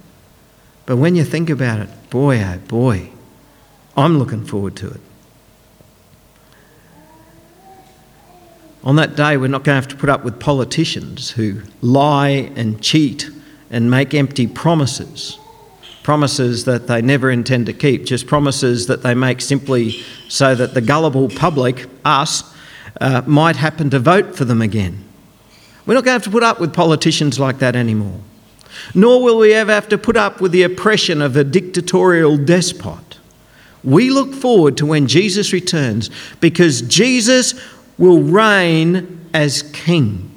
But 0.84 0.98
when 0.98 1.16
you 1.16 1.24
think 1.24 1.50
about 1.50 1.80
it, 1.80 1.88
boy, 2.10 2.40
oh 2.42 2.58
boy, 2.68 3.10
I'm 3.96 4.18
looking 4.18 4.44
forward 4.44 4.76
to 4.76 4.90
it. 4.90 5.00
On 8.84 8.94
that 8.96 9.16
day, 9.16 9.36
we're 9.36 9.48
not 9.48 9.64
going 9.64 9.74
to 9.74 9.80
have 9.80 9.88
to 9.88 9.96
put 9.96 10.08
up 10.08 10.22
with 10.22 10.38
politicians 10.38 11.30
who 11.30 11.62
lie 11.80 12.52
and 12.54 12.80
cheat 12.80 13.28
and 13.68 13.90
make 13.90 14.14
empty 14.14 14.46
promises. 14.46 15.38
Promises 16.04 16.66
that 16.66 16.86
they 16.86 17.02
never 17.02 17.28
intend 17.32 17.66
to 17.66 17.72
keep, 17.72 18.04
just 18.04 18.28
promises 18.28 18.86
that 18.86 19.02
they 19.02 19.12
make 19.12 19.40
simply 19.40 20.04
so 20.28 20.54
that 20.54 20.74
the 20.74 20.80
gullible 20.80 21.28
public, 21.28 21.86
us, 22.04 22.54
uh, 23.00 23.22
might 23.26 23.56
happen 23.56 23.90
to 23.90 23.98
vote 23.98 24.36
for 24.36 24.44
them 24.44 24.62
again. 24.62 25.05
We're 25.86 25.94
not 25.94 26.04
going 26.04 26.18
to 26.18 26.24
have 26.24 26.24
to 26.24 26.30
put 26.30 26.42
up 26.42 26.60
with 26.60 26.74
politicians 26.74 27.38
like 27.38 27.58
that 27.60 27.76
anymore. 27.76 28.20
Nor 28.94 29.22
will 29.22 29.38
we 29.38 29.54
ever 29.54 29.72
have 29.72 29.88
to 29.88 29.98
put 29.98 30.16
up 30.16 30.40
with 30.40 30.52
the 30.52 30.64
oppression 30.64 31.22
of 31.22 31.36
a 31.36 31.44
dictatorial 31.44 32.36
despot. 32.36 33.18
We 33.84 34.10
look 34.10 34.34
forward 34.34 34.76
to 34.78 34.86
when 34.86 35.06
Jesus 35.06 35.52
returns 35.52 36.10
because 36.40 36.82
Jesus 36.82 37.54
will 37.98 38.20
reign 38.20 39.28
as 39.32 39.62
king. 39.62 40.32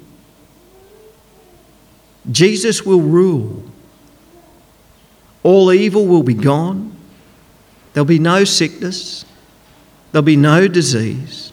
Jesus 2.30 2.86
will 2.86 3.00
rule. 3.00 3.64
All 5.42 5.72
evil 5.72 6.06
will 6.06 6.22
be 6.22 6.34
gone. 6.34 6.96
There'll 7.92 8.04
be 8.04 8.18
no 8.18 8.44
sickness. 8.44 9.24
There'll 10.12 10.22
be 10.22 10.36
no 10.36 10.68
disease. 10.68 11.49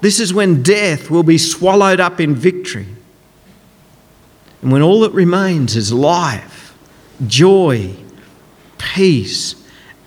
This 0.00 0.18
is 0.18 0.32
when 0.32 0.62
death 0.62 1.10
will 1.10 1.22
be 1.22 1.38
swallowed 1.38 2.00
up 2.00 2.20
in 2.20 2.34
victory. 2.34 2.86
And 4.62 4.72
when 4.72 4.82
all 4.82 5.00
that 5.00 5.12
remains 5.12 5.76
is 5.76 5.92
life, 5.92 6.76
joy, 7.26 7.94
peace, 8.78 9.54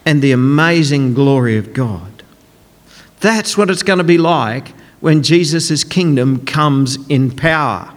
and 0.06 0.22
the 0.22 0.32
amazing 0.32 1.14
glory 1.14 1.58
of 1.58 1.74
God. 1.74 2.24
That's 3.20 3.58
what 3.58 3.70
it's 3.70 3.84
going 3.84 4.00
to 4.00 4.04
be 4.04 4.18
like 4.18 4.70
when 5.00 5.24
Jesus' 5.24 5.84
kingdom 5.84 6.46
comes 6.46 6.98
in 7.08 7.36
power. 7.36 7.94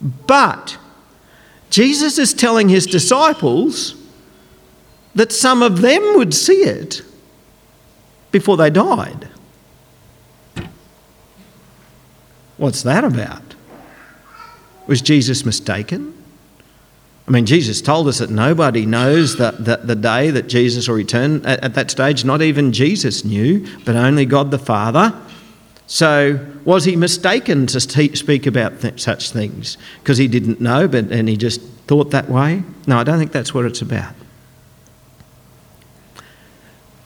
But 0.00 0.76
Jesus 1.70 2.18
is 2.18 2.34
telling 2.34 2.68
his 2.68 2.86
disciples 2.86 3.94
that 5.14 5.32
some 5.32 5.62
of 5.62 5.80
them 5.80 6.16
would 6.16 6.34
see 6.34 6.62
it 6.62 7.02
before 8.30 8.56
they 8.56 8.70
died. 8.70 9.28
What's 12.56 12.82
that 12.82 13.04
about? 13.04 13.42
Was 14.86 15.02
Jesus 15.02 15.44
mistaken? 15.44 16.14
I 17.28 17.32
mean, 17.32 17.44
Jesus 17.44 17.82
told 17.82 18.06
us 18.06 18.18
that 18.18 18.30
nobody 18.30 18.86
knows 18.86 19.36
that, 19.38 19.64
the 19.64 19.96
day 19.96 20.30
that 20.30 20.46
Jesus 20.46 20.86
will 20.86 20.94
return. 20.94 21.44
At, 21.44 21.62
at 21.64 21.74
that 21.74 21.90
stage, 21.90 22.24
not 22.24 22.40
even 22.40 22.72
Jesus 22.72 23.24
knew, 23.24 23.66
but 23.84 23.96
only 23.96 24.26
God 24.26 24.52
the 24.52 24.58
Father. 24.58 25.12
So, 25.88 26.44
was 26.64 26.84
he 26.84 26.96
mistaken 26.96 27.66
to 27.68 27.80
speak 27.80 28.46
about 28.46 28.80
th- 28.80 29.00
such 29.00 29.30
things 29.30 29.76
because 30.00 30.18
he 30.18 30.28
didn't 30.28 30.60
know, 30.60 30.88
but 30.88 31.12
and 31.12 31.28
he 31.28 31.36
just 31.36 31.60
thought 31.86 32.10
that 32.10 32.28
way? 32.28 32.62
No, 32.86 32.98
I 32.98 33.04
don't 33.04 33.18
think 33.18 33.32
that's 33.32 33.54
what 33.54 33.64
it's 33.64 33.82
about. 33.82 34.14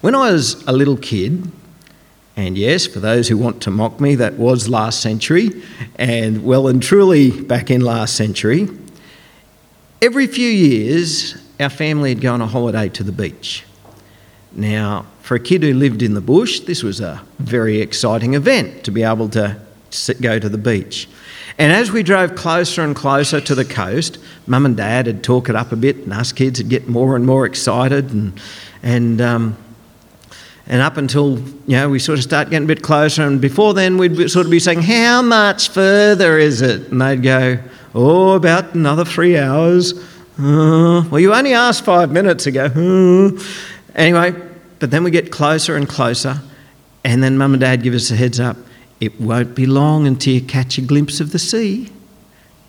When 0.01 0.15
I 0.15 0.33
was 0.33 0.63
a 0.67 0.73
little 0.73 0.97
kid, 0.97 1.51
and 2.37 2.57
yes, 2.57 2.87
for 2.87 3.01
those 3.01 3.29
who 3.29 3.37
want 3.37 3.63
to 3.63 3.71
mock 3.71 4.01
me, 4.01 4.15
that 4.15 4.35
was 4.35 4.69
last 4.69 5.01
century, 5.01 5.51
and 5.97 6.45
well 6.45 6.69
and 6.69 6.83
truly 6.83 7.43
back 7.43 7.71
in 7.71 7.81
last 7.81 8.17
century. 8.17 8.69
Every 10.01 10.27
few 10.27 10.49
years, 10.49 11.37
our 11.59 11.69
family 11.69 12.11
had 12.11 12.21
gone 12.21 12.41
on 12.41 12.49
a 12.49 12.51
holiday 12.51 12.89
to 12.91 13.05
the 13.05 13.13
beach. 13.13 13.65
Now, 14.53 15.07
for 15.21 15.35
a 15.35 15.41
kid 15.41 15.63
who 15.63 15.75
lived 15.75 16.03
in 16.03 16.15
the 16.15 16.21
bush, 16.21 16.61
this 16.61 16.83
was 16.83 17.01
a 17.01 17.23
very 17.39 17.81
exciting 17.81 18.35
event 18.35 18.85
to 18.85 18.91
be 18.91 19.03
able 19.03 19.29
to 19.31 19.61
go 20.21 20.39
to 20.39 20.49
the 20.49 20.59
beach. 20.59 21.09
And 21.59 21.73
as 21.73 21.93
we 21.93 22.03
drove 22.03 22.35
closer 22.37 22.83
and 22.83 22.97
closer 22.97 23.41
to 23.41 23.55
the 23.55 23.65
coast, 23.65 24.19
mum 24.47 24.65
and 24.65 24.77
dad 24.77 25.07
had 25.07 25.23
talk 25.23 25.49
it 25.49 25.57
up 25.57 25.73
a 25.73 25.77
bit, 25.77 25.97
and 25.99 26.13
us 26.13 26.33
kids 26.33 26.61
would 26.61 26.71
get 26.71 26.89
more 26.89 27.17
and 27.17 27.27
more 27.27 27.45
excited. 27.45 28.11
And, 28.11 28.41
and 28.83 29.21
um, 29.21 29.57
and 30.71 30.81
up 30.81 30.97
until 30.97 31.39
you 31.67 31.77
know 31.77 31.91
we 31.91 31.99
sort 31.99 32.17
of 32.17 32.23
start 32.23 32.49
getting 32.49 32.65
a 32.65 32.69
bit 32.69 32.81
closer 32.81 33.25
and 33.25 33.41
before 33.41 33.75
then 33.75 33.99
we'd 33.99 34.31
sort 34.31 34.47
of 34.47 34.53
be 34.53 34.61
saying 34.61 34.81
how 34.81 35.21
much 35.21 35.69
further 35.69 36.39
is 36.39 36.63
it? 36.63 36.91
And 36.93 37.03
they'd 37.03 37.23
go 37.23 37.59
oh 37.95 38.35
about 38.35 38.73
another 38.75 39.05
three 39.05 39.37
hours. 39.37 39.93
Uh, 40.39 41.05
well 41.11 41.19
you 41.19 41.35
only 41.35 41.53
asked 41.53 41.85
five 41.85 42.11
minutes 42.13 42.47
ago. 42.47 42.67
Uh. 42.67 43.43
anyway 43.95 44.33
but 44.79 44.91
then 44.91 45.03
we 45.05 45.11
get 45.11 45.31
closer 45.33 45.77
and 45.77 45.89
closer 45.89 46.41
and 47.05 47.23
then 47.23 47.37
mum 47.37 47.53
and 47.53 47.61
dad 47.61 47.83
give 47.83 47.93
us 47.93 48.11
a 48.13 48.17
heads 48.17 48.39
up 48.39 48.57
it 49.01 49.21
won't 49.21 49.57
be 49.57 49.67
long 49.67 50.07
until 50.07 50.35
you 50.35 50.41
catch 50.41 50.79
a 50.79 50.81
glimpse 50.81 51.21
of 51.21 51.33
the 51.33 51.39
sea 51.39 51.91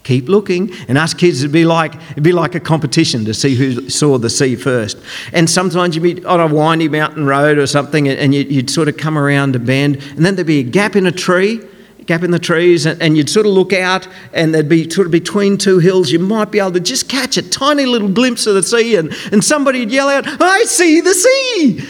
Keep 0.03 0.29
looking. 0.29 0.71
And 0.87 0.97
us 0.97 1.13
kids, 1.13 1.43
it'd 1.43 1.51
be 1.51 1.65
like 1.65 1.93
it'd 2.11 2.23
be 2.23 2.31
like 2.31 2.55
a 2.55 2.59
competition 2.59 3.23
to 3.25 3.33
see 3.33 3.55
who 3.55 3.89
saw 3.89 4.17
the 4.17 4.29
sea 4.29 4.55
first. 4.55 4.97
And 5.31 5.49
sometimes 5.49 5.95
you'd 5.95 6.01
be 6.01 6.25
on 6.25 6.39
a 6.39 6.47
windy 6.47 6.89
mountain 6.89 7.25
road 7.25 7.57
or 7.57 7.67
something, 7.67 8.07
and 8.07 8.33
you'd 8.33 8.69
sort 8.69 8.87
of 8.87 8.97
come 8.97 9.17
around 9.17 9.55
a 9.55 9.59
bend, 9.59 9.97
and 10.15 10.25
then 10.25 10.35
there'd 10.35 10.47
be 10.47 10.59
a 10.59 10.63
gap 10.63 10.95
in 10.95 11.05
a 11.05 11.11
tree, 11.11 11.61
gap 12.07 12.23
in 12.23 12.31
the 12.31 12.39
trees, 12.39 12.85
and 12.85 13.15
you'd 13.15 13.29
sort 13.29 13.45
of 13.45 13.53
look 13.53 13.73
out, 13.73 14.07
and 14.33 14.53
there'd 14.53 14.67
be 14.67 14.89
sort 14.89 15.05
of 15.05 15.11
between 15.11 15.57
two 15.57 15.79
hills, 15.79 16.11
you 16.11 16.19
might 16.19 16.51
be 16.51 16.59
able 16.59 16.71
to 16.71 16.79
just 16.79 17.07
catch 17.07 17.37
a 17.37 17.41
tiny 17.41 17.85
little 17.85 18.09
glimpse 18.09 18.47
of 18.47 18.55
the 18.55 18.63
sea, 18.63 18.95
and, 18.95 19.13
and 19.31 19.43
somebody'd 19.43 19.91
yell 19.91 20.09
out, 20.09 20.25
I 20.41 20.63
see 20.63 20.99
the 20.99 21.13
sea! 21.13 21.87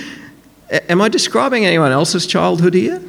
Am 0.90 1.02
I 1.02 1.10
describing 1.10 1.66
anyone 1.66 1.92
else's 1.92 2.28
childhood 2.28 2.74
here? 2.74 3.02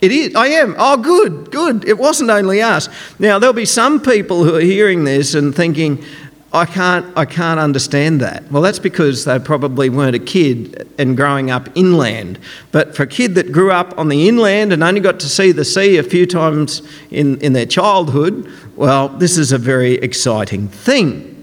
It 0.00 0.12
is. 0.12 0.34
I 0.34 0.46
am. 0.48 0.76
Oh, 0.78 0.96
good, 0.96 1.50
good. 1.50 1.84
It 1.84 1.98
wasn't 1.98 2.30
only 2.30 2.62
us. 2.62 2.88
Now, 3.18 3.38
there'll 3.38 3.52
be 3.52 3.64
some 3.64 4.00
people 4.00 4.44
who 4.44 4.54
are 4.54 4.60
hearing 4.60 5.04
this 5.04 5.34
and 5.34 5.54
thinking, 5.54 6.04
I 6.52 6.64
can't, 6.64 7.04
I 7.16 7.26
can't 7.26 7.60
understand 7.60 8.20
that. 8.20 8.50
Well, 8.50 8.62
that's 8.62 8.78
because 8.78 9.24
they 9.24 9.38
probably 9.38 9.90
weren't 9.90 10.14
a 10.14 10.20
kid 10.20 10.88
and 10.98 11.16
growing 11.16 11.50
up 11.50 11.68
inland. 11.74 12.38
But 12.72 12.96
for 12.96 13.02
a 13.02 13.06
kid 13.06 13.34
that 13.34 13.52
grew 13.52 13.70
up 13.70 13.98
on 13.98 14.08
the 14.08 14.28
inland 14.28 14.72
and 14.72 14.82
only 14.82 15.00
got 15.00 15.20
to 15.20 15.28
see 15.28 15.52
the 15.52 15.64
sea 15.64 15.98
a 15.98 16.02
few 16.02 16.26
times 16.26 16.80
in, 17.10 17.38
in 17.40 17.52
their 17.52 17.66
childhood, 17.66 18.50
well, 18.76 19.08
this 19.08 19.36
is 19.36 19.52
a 19.52 19.58
very 19.58 19.94
exciting 19.94 20.68
thing. 20.68 21.34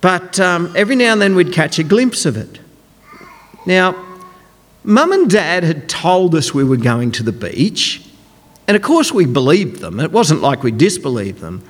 But 0.00 0.38
um, 0.38 0.72
every 0.76 0.94
now 0.94 1.12
and 1.12 1.20
then 1.20 1.34
we'd 1.34 1.52
catch 1.52 1.78
a 1.78 1.84
glimpse 1.84 2.26
of 2.26 2.36
it. 2.36 2.60
Now, 3.66 4.09
Mum 4.82 5.12
and 5.12 5.30
Dad 5.30 5.62
had 5.62 5.88
told 5.88 6.34
us 6.34 6.54
we 6.54 6.64
were 6.64 6.76
going 6.76 7.12
to 7.12 7.22
the 7.22 7.32
beach, 7.32 8.02
and 8.66 8.76
of 8.76 8.82
course 8.82 9.12
we 9.12 9.26
believed 9.26 9.80
them. 9.80 10.00
It 10.00 10.12
wasn't 10.12 10.40
like 10.40 10.62
we 10.62 10.70
disbelieved 10.70 11.40
them. 11.40 11.62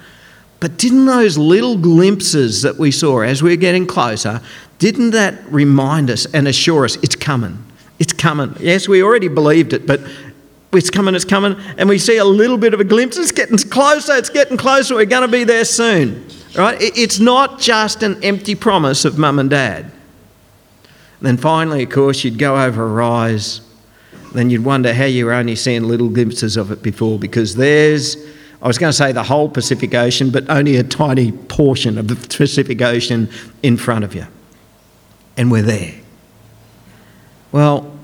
But 0.60 0.76
didn't 0.76 1.06
those 1.06 1.38
little 1.38 1.78
glimpses 1.78 2.62
that 2.62 2.76
we 2.76 2.90
saw 2.90 3.20
as 3.20 3.42
we 3.42 3.50
were 3.50 3.56
getting 3.56 3.86
closer, 3.86 4.42
didn't 4.78 5.10
that 5.10 5.42
remind 5.50 6.10
us 6.10 6.26
and 6.26 6.46
assure 6.46 6.84
us 6.84 6.96
it's 6.96 7.16
coming? 7.16 7.64
It's 7.98 8.12
coming. 8.12 8.54
Yes, 8.60 8.86
we 8.86 9.02
already 9.02 9.28
believed 9.28 9.72
it, 9.72 9.86
but 9.86 10.00
it's 10.72 10.90
coming, 10.90 11.14
it's 11.14 11.24
coming. 11.24 11.56
And 11.78 11.88
we 11.88 11.98
see 11.98 12.18
a 12.18 12.24
little 12.24 12.58
bit 12.58 12.74
of 12.74 12.80
a 12.80 12.84
glimpse. 12.84 13.16
It's 13.16 13.32
getting 13.32 13.56
closer, 13.58 14.14
it's 14.16 14.28
getting 14.28 14.56
closer. 14.56 14.94
We're 14.94 15.06
going 15.06 15.22
to 15.26 15.32
be 15.32 15.44
there 15.44 15.64
soon. 15.64 16.26
Right? 16.54 16.76
It's 16.80 17.18
not 17.18 17.58
just 17.58 18.02
an 18.02 18.22
empty 18.22 18.54
promise 18.54 19.04
of 19.04 19.18
mum 19.18 19.38
and 19.38 19.48
dad. 19.48 19.90
Then 21.20 21.36
finally, 21.36 21.82
of 21.82 21.90
course, 21.90 22.24
you'd 22.24 22.38
go 22.38 22.62
over 22.62 22.84
a 22.84 22.88
rise. 22.88 23.60
Then 24.32 24.50
you'd 24.50 24.64
wonder 24.64 24.94
how 24.94 25.04
you 25.04 25.26
were 25.26 25.32
only 25.32 25.56
seeing 25.56 25.84
little 25.84 26.08
glimpses 26.08 26.56
of 26.56 26.70
it 26.70 26.82
before 26.82 27.18
because 27.18 27.56
there's, 27.56 28.16
I 28.62 28.68
was 28.68 28.78
going 28.78 28.90
to 28.90 28.96
say 28.96 29.12
the 29.12 29.24
whole 29.24 29.48
Pacific 29.48 29.94
Ocean, 29.94 30.30
but 30.30 30.48
only 30.48 30.76
a 30.76 30.84
tiny 30.84 31.32
portion 31.32 31.98
of 31.98 32.08
the 32.08 32.16
Pacific 32.16 32.80
Ocean 32.80 33.28
in 33.62 33.76
front 33.76 34.04
of 34.04 34.14
you. 34.14 34.26
And 35.36 35.50
we're 35.50 35.62
there. 35.62 35.94
Well, 37.52 37.98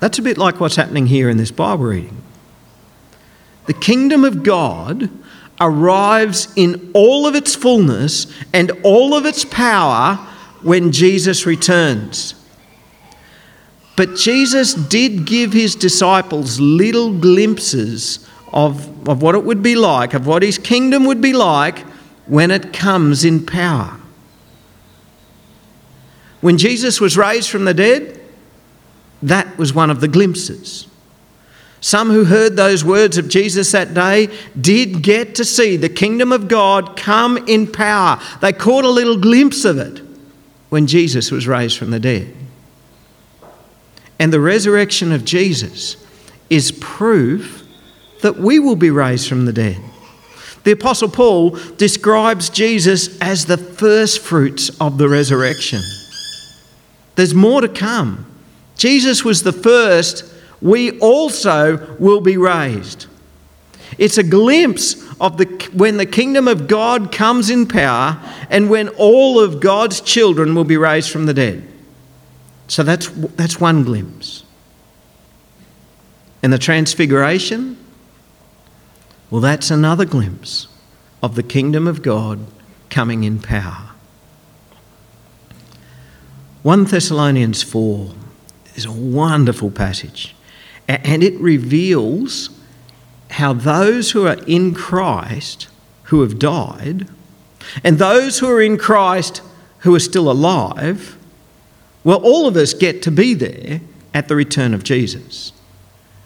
that's 0.00 0.18
a 0.18 0.22
bit 0.22 0.38
like 0.38 0.60
what's 0.60 0.76
happening 0.76 1.06
here 1.06 1.28
in 1.28 1.38
this 1.38 1.50
Bible 1.50 1.84
reading. 1.84 2.22
The 3.66 3.74
kingdom 3.74 4.24
of 4.24 4.42
God 4.42 5.10
arrives 5.60 6.48
in 6.56 6.90
all 6.94 7.26
of 7.26 7.34
its 7.34 7.54
fullness 7.54 8.26
and 8.52 8.70
all 8.84 9.14
of 9.14 9.26
its 9.26 9.44
power 9.44 10.18
when 10.62 10.92
Jesus 10.92 11.46
returns. 11.46 12.34
But 13.96 14.14
Jesus 14.14 14.74
did 14.74 15.24
give 15.26 15.52
his 15.52 15.74
disciples 15.74 16.60
little 16.60 17.12
glimpses 17.12 18.24
of, 18.52 19.08
of 19.08 19.22
what 19.22 19.34
it 19.34 19.44
would 19.44 19.62
be 19.62 19.74
like, 19.74 20.14
of 20.14 20.26
what 20.26 20.42
his 20.42 20.56
kingdom 20.56 21.04
would 21.06 21.20
be 21.20 21.32
like 21.32 21.80
when 22.26 22.50
it 22.50 22.72
comes 22.72 23.24
in 23.24 23.44
power. 23.44 23.98
When 26.40 26.58
Jesus 26.58 27.00
was 27.00 27.16
raised 27.16 27.50
from 27.50 27.64
the 27.64 27.74
dead, 27.74 28.20
that 29.22 29.58
was 29.58 29.74
one 29.74 29.90
of 29.90 30.00
the 30.00 30.06
glimpses. 30.06 30.86
Some 31.80 32.10
who 32.10 32.24
heard 32.24 32.56
those 32.56 32.84
words 32.84 33.18
of 33.18 33.28
Jesus 33.28 33.72
that 33.72 33.94
day 33.94 34.28
did 34.60 35.02
get 35.02 35.34
to 35.36 35.44
see 35.44 35.76
the 35.76 35.88
kingdom 35.88 36.32
of 36.32 36.46
God 36.46 36.96
come 36.96 37.36
in 37.48 37.66
power. 37.66 38.20
They 38.40 38.52
caught 38.52 38.84
a 38.84 38.90
little 38.90 39.16
glimpse 39.16 39.64
of 39.64 39.78
it 39.78 40.07
when 40.68 40.86
Jesus 40.86 41.30
was 41.30 41.46
raised 41.46 41.78
from 41.78 41.90
the 41.90 42.00
dead. 42.00 42.34
And 44.18 44.32
the 44.32 44.40
resurrection 44.40 45.12
of 45.12 45.24
Jesus 45.24 45.96
is 46.50 46.72
proof 46.72 47.66
that 48.22 48.36
we 48.36 48.58
will 48.58 48.76
be 48.76 48.90
raised 48.90 49.28
from 49.28 49.44
the 49.44 49.52
dead. 49.52 49.80
The 50.64 50.72
Apostle 50.72 51.08
Paul 51.08 51.50
describes 51.76 52.50
Jesus 52.50 53.18
as 53.20 53.46
the 53.46 53.56
first 53.56 54.20
fruits 54.20 54.70
of 54.80 54.98
the 54.98 55.08
resurrection. 55.08 55.80
There's 57.14 57.34
more 57.34 57.60
to 57.60 57.68
come. 57.68 58.26
Jesus 58.76 59.24
was 59.24 59.42
the 59.42 59.52
first, 59.52 60.24
we 60.60 60.98
also 61.00 61.96
will 61.96 62.20
be 62.20 62.36
raised. 62.36 63.06
It's 63.96 64.18
a 64.18 64.22
glimpse 64.22 64.96
of 65.20 65.38
the, 65.38 65.46
when 65.72 65.96
the 65.96 66.06
kingdom 66.06 66.46
of 66.46 66.68
God 66.68 67.10
comes 67.10 67.48
in 67.48 67.66
power 67.66 68.20
and 68.50 68.68
when 68.68 68.88
all 68.90 69.40
of 69.40 69.60
God's 69.60 70.00
children 70.00 70.54
will 70.54 70.64
be 70.64 70.76
raised 70.76 71.10
from 71.10 71.26
the 71.26 71.34
dead. 71.34 71.66
So 72.66 72.82
that's, 72.82 73.08
that's 73.08 73.58
one 73.58 73.82
glimpse. 73.84 74.44
And 76.42 76.52
the 76.52 76.58
transfiguration, 76.58 77.76
well, 79.30 79.40
that's 79.40 79.70
another 79.70 80.04
glimpse 80.04 80.68
of 81.22 81.34
the 81.34 81.42
kingdom 81.42 81.88
of 81.88 82.02
God 82.02 82.46
coming 82.90 83.24
in 83.24 83.40
power. 83.40 83.90
1 86.62 86.84
Thessalonians 86.84 87.62
4 87.62 88.12
is 88.74 88.84
a 88.84 88.92
wonderful 88.92 89.70
passage, 89.70 90.34
and 90.86 91.22
it 91.22 91.38
reveals 91.40 92.50
how 93.30 93.52
those 93.52 94.12
who 94.12 94.26
are 94.26 94.38
in 94.46 94.74
Christ 94.74 95.68
who 96.04 96.22
have 96.22 96.38
died 96.38 97.06
and 97.84 97.98
those 97.98 98.38
who 98.38 98.48
are 98.48 98.62
in 98.62 98.78
Christ 98.78 99.42
who 99.80 99.94
are 99.94 100.00
still 100.00 100.30
alive, 100.30 101.16
well, 102.04 102.20
all 102.22 102.46
of 102.46 102.56
us 102.56 102.72
get 102.74 103.02
to 103.02 103.10
be 103.10 103.34
there 103.34 103.80
at 104.14 104.28
the 104.28 104.36
return 104.36 104.74
of 104.74 104.84
Jesus. 104.84 105.52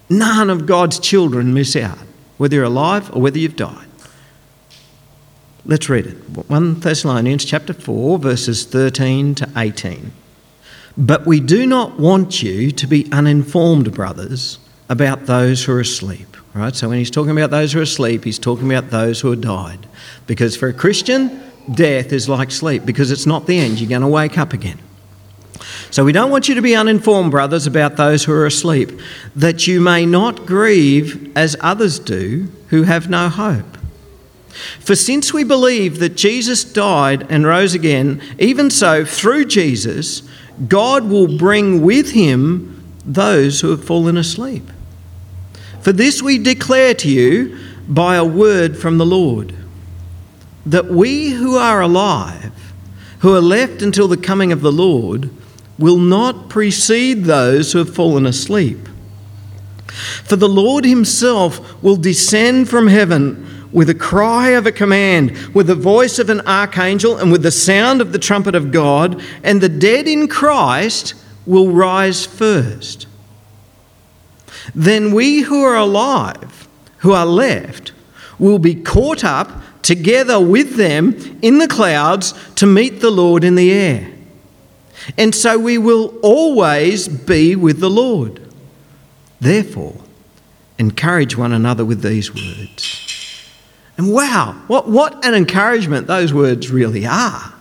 None 0.08 0.50
of 0.50 0.66
God's 0.66 0.98
children 0.98 1.54
miss 1.54 1.74
out, 1.74 1.98
whether 2.36 2.56
you're 2.56 2.64
alive 2.64 3.14
or 3.14 3.20
whether 3.20 3.38
you've 3.38 3.56
died. 3.56 3.88
Let's 5.64 5.88
read 5.88 6.06
it. 6.06 6.16
1 6.48 6.80
Thessalonians 6.80 7.44
chapter 7.44 7.72
4 7.72 8.18
verses 8.18 8.64
13 8.64 9.34
to 9.36 9.48
18. 9.56 10.12
But 10.96 11.26
we 11.26 11.40
do 11.40 11.66
not 11.66 11.98
want 11.98 12.42
you 12.42 12.70
to 12.70 12.86
be 12.86 13.10
uninformed, 13.10 13.92
brothers, 13.94 14.58
about 14.88 15.26
those 15.26 15.64
who 15.64 15.72
are 15.72 15.80
asleep 15.80 16.31
Right? 16.54 16.74
So 16.74 16.88
when 16.88 16.98
he's 16.98 17.10
talking 17.10 17.30
about 17.30 17.50
those 17.50 17.72
who 17.72 17.78
are 17.78 17.82
asleep, 17.82 18.24
he's 18.24 18.38
talking 18.38 18.70
about 18.70 18.90
those 18.90 19.20
who 19.20 19.30
have 19.30 19.40
died. 19.40 19.86
Because 20.26 20.56
for 20.56 20.68
a 20.68 20.72
Christian, 20.72 21.42
death 21.72 22.12
is 22.12 22.28
like 22.28 22.50
sleep 22.50 22.84
because 22.84 23.10
it's 23.10 23.26
not 23.26 23.46
the 23.46 23.58
end. 23.58 23.80
You're 23.80 23.88
going 23.88 24.02
to 24.02 24.08
wake 24.08 24.36
up 24.36 24.52
again. 24.52 24.78
So 25.90 26.04
we 26.04 26.12
don't 26.12 26.30
want 26.30 26.48
you 26.48 26.54
to 26.54 26.62
be 26.62 26.74
uninformed, 26.74 27.30
brothers, 27.30 27.66
about 27.66 27.96
those 27.96 28.24
who 28.24 28.32
are 28.32 28.46
asleep, 28.46 28.90
that 29.36 29.66
you 29.66 29.80
may 29.80 30.04
not 30.04 30.44
grieve 30.44 31.34
as 31.36 31.56
others 31.60 31.98
do 31.98 32.50
who 32.68 32.82
have 32.82 33.08
no 33.08 33.28
hope. 33.28 33.78
For 34.80 34.94
since 34.94 35.32
we 35.32 35.44
believe 35.44 35.98
that 36.00 36.16
Jesus 36.16 36.64
died 36.64 37.26
and 37.30 37.46
rose 37.46 37.74
again, 37.74 38.20
even 38.38 38.70
so, 38.70 39.04
through 39.04 39.46
Jesus, 39.46 40.22
God 40.68 41.08
will 41.08 41.38
bring 41.38 41.82
with 41.82 42.12
him 42.12 42.82
those 43.04 43.60
who 43.60 43.70
have 43.70 43.84
fallen 43.84 44.16
asleep. 44.16 44.70
For 45.82 45.92
this 45.92 46.22
we 46.22 46.38
declare 46.38 46.94
to 46.94 47.08
you 47.08 47.58
by 47.88 48.16
a 48.16 48.24
word 48.24 48.78
from 48.78 48.98
the 48.98 49.06
Lord, 49.06 49.54
that 50.64 50.86
we 50.86 51.30
who 51.30 51.56
are 51.56 51.80
alive, 51.80 52.72
who 53.18 53.34
are 53.34 53.40
left 53.40 53.82
until 53.82 54.06
the 54.06 54.16
coming 54.16 54.52
of 54.52 54.60
the 54.60 54.72
Lord, 54.72 55.30
will 55.78 55.98
not 55.98 56.48
precede 56.48 57.24
those 57.24 57.72
who 57.72 57.78
have 57.78 57.94
fallen 57.94 58.26
asleep. 58.26 58.88
For 60.24 60.36
the 60.36 60.48
Lord 60.48 60.84
himself 60.84 61.82
will 61.82 61.96
descend 61.96 62.68
from 62.68 62.86
heaven 62.86 63.68
with 63.72 63.90
a 63.90 63.94
cry 63.94 64.50
of 64.50 64.66
a 64.66 64.72
command, 64.72 65.36
with 65.54 65.66
the 65.66 65.74
voice 65.74 66.18
of 66.18 66.30
an 66.30 66.42
archangel, 66.42 67.16
and 67.16 67.32
with 67.32 67.42
the 67.42 67.50
sound 67.50 68.00
of 68.00 68.12
the 68.12 68.18
trumpet 68.18 68.54
of 68.54 68.70
God, 68.70 69.20
and 69.42 69.60
the 69.60 69.68
dead 69.68 70.06
in 70.06 70.28
Christ 70.28 71.14
will 71.44 71.72
rise 71.72 72.24
first. 72.24 73.06
Then 74.74 75.12
we 75.12 75.40
who 75.40 75.62
are 75.62 75.76
alive, 75.76 76.68
who 76.98 77.12
are 77.12 77.26
left, 77.26 77.92
will 78.38 78.58
be 78.58 78.74
caught 78.74 79.24
up 79.24 79.62
together 79.82 80.40
with 80.40 80.76
them 80.76 81.14
in 81.42 81.58
the 81.58 81.68
clouds 81.68 82.34
to 82.54 82.66
meet 82.66 83.00
the 83.00 83.10
Lord 83.10 83.44
in 83.44 83.56
the 83.56 83.72
air. 83.72 84.08
And 85.18 85.34
so 85.34 85.58
we 85.58 85.78
will 85.78 86.16
always 86.22 87.08
be 87.08 87.56
with 87.56 87.80
the 87.80 87.90
Lord. 87.90 88.40
Therefore, 89.40 89.96
encourage 90.78 91.36
one 91.36 91.52
another 91.52 91.84
with 91.84 92.02
these 92.02 92.32
words. 92.32 93.02
And 93.98 94.12
wow, 94.12 94.62
what, 94.68 94.88
what 94.88 95.24
an 95.24 95.34
encouragement 95.34 96.06
those 96.06 96.32
words 96.32 96.70
really 96.70 97.06
are. 97.06 97.52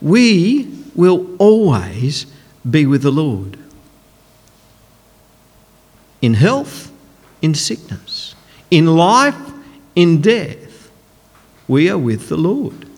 We 0.00 0.70
will 0.94 1.34
always 1.38 2.26
be 2.68 2.86
with 2.86 3.02
the 3.02 3.10
Lord. 3.10 3.58
In 6.22 6.34
health, 6.34 6.90
in 7.42 7.54
sickness, 7.54 8.34
in 8.70 8.96
life, 8.96 9.36
in 9.94 10.20
death, 10.20 10.90
we 11.68 11.90
are 11.90 11.98
with 11.98 12.28
the 12.28 12.36
Lord. 12.36 12.88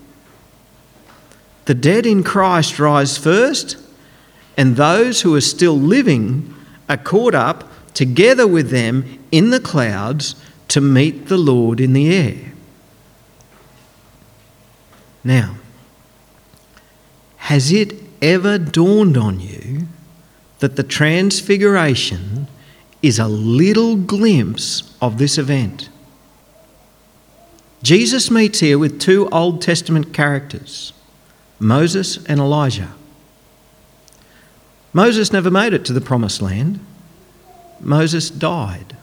The 1.64 1.74
dead 1.74 2.07
in 2.07 2.22
Christ 2.22 2.78
rise 2.78 3.18
first, 3.18 3.76
and 4.57 4.76
those 4.76 5.22
who 5.22 5.35
are 5.35 5.40
still 5.40 5.78
living 5.78 6.54
are 6.88 6.96
caught 6.96 7.35
up 7.35 7.70
together 7.92 8.46
with 8.46 8.70
them 8.70 9.18
in 9.31 9.50
the 9.50 9.61
clouds 9.61 10.35
to 10.68 10.81
meet 10.81 11.26
the 11.26 11.37
Lord 11.37 11.81
in 11.81 11.92
the 11.92 12.14
air. 12.14 12.52
Now, 15.24 15.57
has 17.37 17.72
it 17.72 17.94
ever 18.22 18.59
dawned 18.59 19.16
on 19.16 19.40
you 19.40 19.88
that 20.61 20.76
the 20.76 20.83
Transfiguration 20.83 22.38
is 23.02 23.18
a 23.18 23.28
little 23.28 23.96
glimpse 23.96 24.94
of 25.00 25.18
this 25.18 25.38
event? 25.38 25.88
Jesus 27.82 28.30
meets 28.30 28.61
here 28.61 28.78
with 28.78 29.00
two 29.00 29.28
Old 29.30 29.62
Testament 29.62 30.12
characters, 30.12 30.92
Moses 31.61 32.24
and 32.26 32.40
Elijah. 32.40 32.92
Moses 34.92 35.32
never 35.32 35.50
made 35.50 35.72
it 35.72 35.84
to 35.84 35.92
the 35.92 36.00
Promised 36.00 36.42
Land. 36.42 36.80
Moses 37.80 38.30
died 38.30 38.96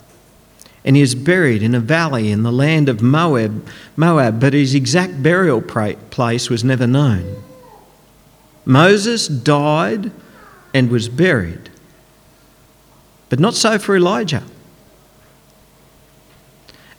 and 0.86 0.96
he 0.96 1.02
is 1.02 1.16
buried 1.16 1.64
in 1.64 1.74
a 1.74 1.80
valley 1.80 2.32
in 2.32 2.44
the 2.44 2.52
land 2.52 2.88
of 2.88 3.02
Moab, 3.02 3.68
Moab 3.96 4.40
but 4.40 4.54
his 4.54 4.76
exact 4.76 5.22
burial 5.22 5.60
place 5.60 6.50
was 6.50 6.64
never 6.64 6.86
known. 6.86 7.44
Moses 8.66 9.28
died 9.28 10.12
and 10.76 10.92
was 10.92 11.10
buried. 11.10 11.72
But 13.30 13.40
not 13.40 13.56
so 13.56 13.78
for 13.80 13.96
Elijah. 13.96 14.44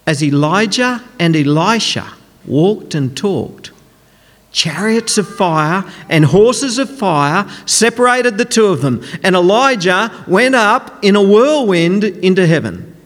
As 0.07 0.23
Elijah 0.23 1.03
and 1.19 1.35
Elisha 1.35 2.13
walked 2.45 2.95
and 2.95 3.17
talked, 3.17 3.73
chariots 4.53 5.19
of 5.19 5.29
fire 5.29 5.85
and 6.09 6.25
horses 6.25 6.79
of 6.79 6.89
fire 6.89 7.47
separated 7.67 8.39
the 8.39 8.45
two 8.45 8.67
of 8.67 8.83
them, 8.83 9.03
and 9.23 9.35
Elijah 9.35 10.11
went 10.27 10.55
up 10.55 11.05
in 11.05 11.17
a 11.17 11.23
whirlwind 11.23 12.05
into 12.05 12.47
heaven. 12.47 12.97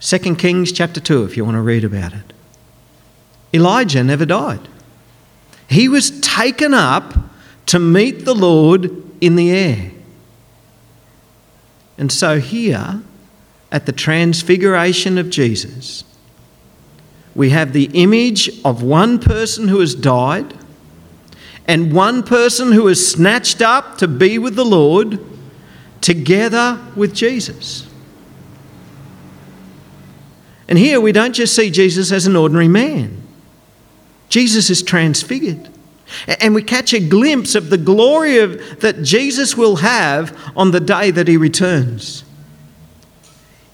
2 0.00 0.36
Kings 0.36 0.70
chapter 0.70 1.00
2, 1.00 1.24
if 1.24 1.36
you 1.36 1.44
want 1.44 1.56
to 1.56 1.60
read 1.62 1.84
about 1.84 2.12
it. 2.12 2.32
Elijah 3.52 4.04
never 4.04 4.26
died. 4.26 4.68
He 5.68 5.88
was 5.88 6.20
taken 6.20 6.72
up 6.72 7.14
to 7.66 7.78
meet 7.78 8.24
the 8.24 8.34
Lord 8.34 8.90
in 9.20 9.36
the 9.36 9.50
air. 9.50 9.90
And 11.98 12.12
so, 12.12 12.38
here 12.38 13.02
at 13.72 13.86
the 13.86 13.92
transfiguration 13.92 15.18
of 15.18 15.28
Jesus, 15.28 16.04
we 17.34 17.50
have 17.50 17.72
the 17.72 17.90
image 17.92 18.50
of 18.64 18.82
one 18.82 19.18
person 19.18 19.68
who 19.68 19.80
has 19.80 19.94
died 19.94 20.54
and 21.66 21.92
one 21.92 22.22
person 22.22 22.72
who 22.72 22.88
is 22.88 23.06
snatched 23.06 23.60
up 23.60 23.98
to 23.98 24.08
be 24.08 24.38
with 24.38 24.56
the 24.56 24.64
Lord 24.64 25.20
together 26.00 26.80
with 26.96 27.14
Jesus. 27.14 27.86
And 30.68 30.78
here 30.78 31.00
we 31.00 31.12
don't 31.12 31.34
just 31.34 31.54
see 31.54 31.70
Jesus 31.70 32.10
as 32.10 32.26
an 32.26 32.36
ordinary 32.36 32.68
man, 32.68 33.22
Jesus 34.28 34.70
is 34.70 34.82
transfigured. 34.82 35.68
And 36.40 36.54
we 36.54 36.62
catch 36.62 36.92
a 36.92 37.00
glimpse 37.00 37.54
of 37.54 37.70
the 37.70 37.78
glory 37.78 38.38
of, 38.38 38.80
that 38.80 39.02
Jesus 39.02 39.56
will 39.56 39.76
have 39.76 40.36
on 40.56 40.70
the 40.70 40.80
day 40.80 41.10
that 41.10 41.28
he 41.28 41.36
returns. 41.36 42.24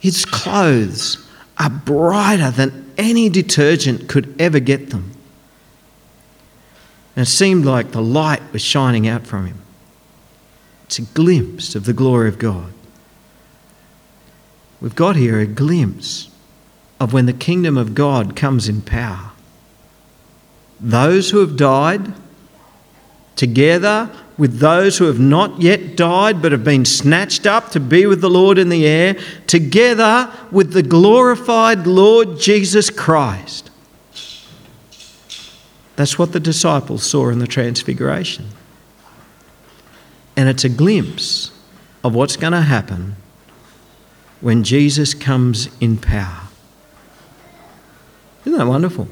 His 0.01 0.25
clothes 0.25 1.27
are 1.59 1.71
brighter 1.71 2.51
than 2.51 2.93
any 2.99 3.29
detergent 3.29 4.09
could 4.09 4.35
ever 4.39 4.61
get 4.61 4.91
them. 4.91 5.13
And 7.17 7.27
it 7.27 7.31
seemed 7.31 7.65
like 7.65 7.93
the 7.93 8.03
light 8.03 8.43
was 8.53 8.63
shining 8.63 9.07
out 9.07 9.27
from 9.27 9.47
him. 9.47 9.59
It's 10.85 10.99
a 10.99 11.03
glimpse 11.03 11.75
of 11.75 11.85
the 11.85 11.93
glory 11.93 12.29
of 12.29 12.39
God. 12.39 12.73
We've 14.81 14.95
got 14.95 15.17
here 15.17 15.41
a 15.41 15.47
glimpse 15.47 16.29
of 17.01 17.13
when 17.13 17.27
the 17.27 17.33
kingdom 17.33 17.79
of 17.79 17.95
God 17.95 18.37
comes 18.37 18.69
in 18.69 18.83
power. 18.83 19.31
Those 20.81 21.31
who 21.31 21.39
have 21.39 21.57
died 21.57 22.13
together 23.37 24.11
with 24.37 24.59
those 24.59 24.99
who 24.99 25.05
have 25.05 25.21
not 25.21 25.61
yet 25.61 25.97
died 25.97 26.43
but 26.43 26.53
have 26.53 26.65
been 26.65 26.85
snatched 26.85 27.47
up 27.47 27.71
to 27.71 27.81
be 27.81 28.07
with 28.07 28.21
the 28.21 28.31
Lord 28.31 28.59
in 28.59 28.69
the 28.69 28.87
air, 28.87 29.17
together 29.47 30.33
with 30.51 30.73
the 30.73 30.83
glorified 30.83 31.87
Lord 31.87 32.39
Jesus 32.39 32.91
Christ. 32.91 33.71
That's 35.97 36.19
what 36.19 36.33
the 36.33 36.41
disciples 36.41 37.05
saw 37.05 37.29
in 37.29 37.39
the 37.39 37.47
Transfiguration. 37.47 38.47
And 40.37 40.49
it's 40.49 40.65
a 40.65 40.69
glimpse 40.69 41.53
of 42.03 42.15
what's 42.15 42.37
going 42.37 42.53
to 42.53 42.63
happen 42.63 43.15
when 44.41 44.65
Jesus 44.65 45.15
comes 45.15 45.69
in 45.81 45.97
power. 45.97 46.49
Isn't 48.45 48.59
that 48.59 48.67
wonderful? 48.67 49.09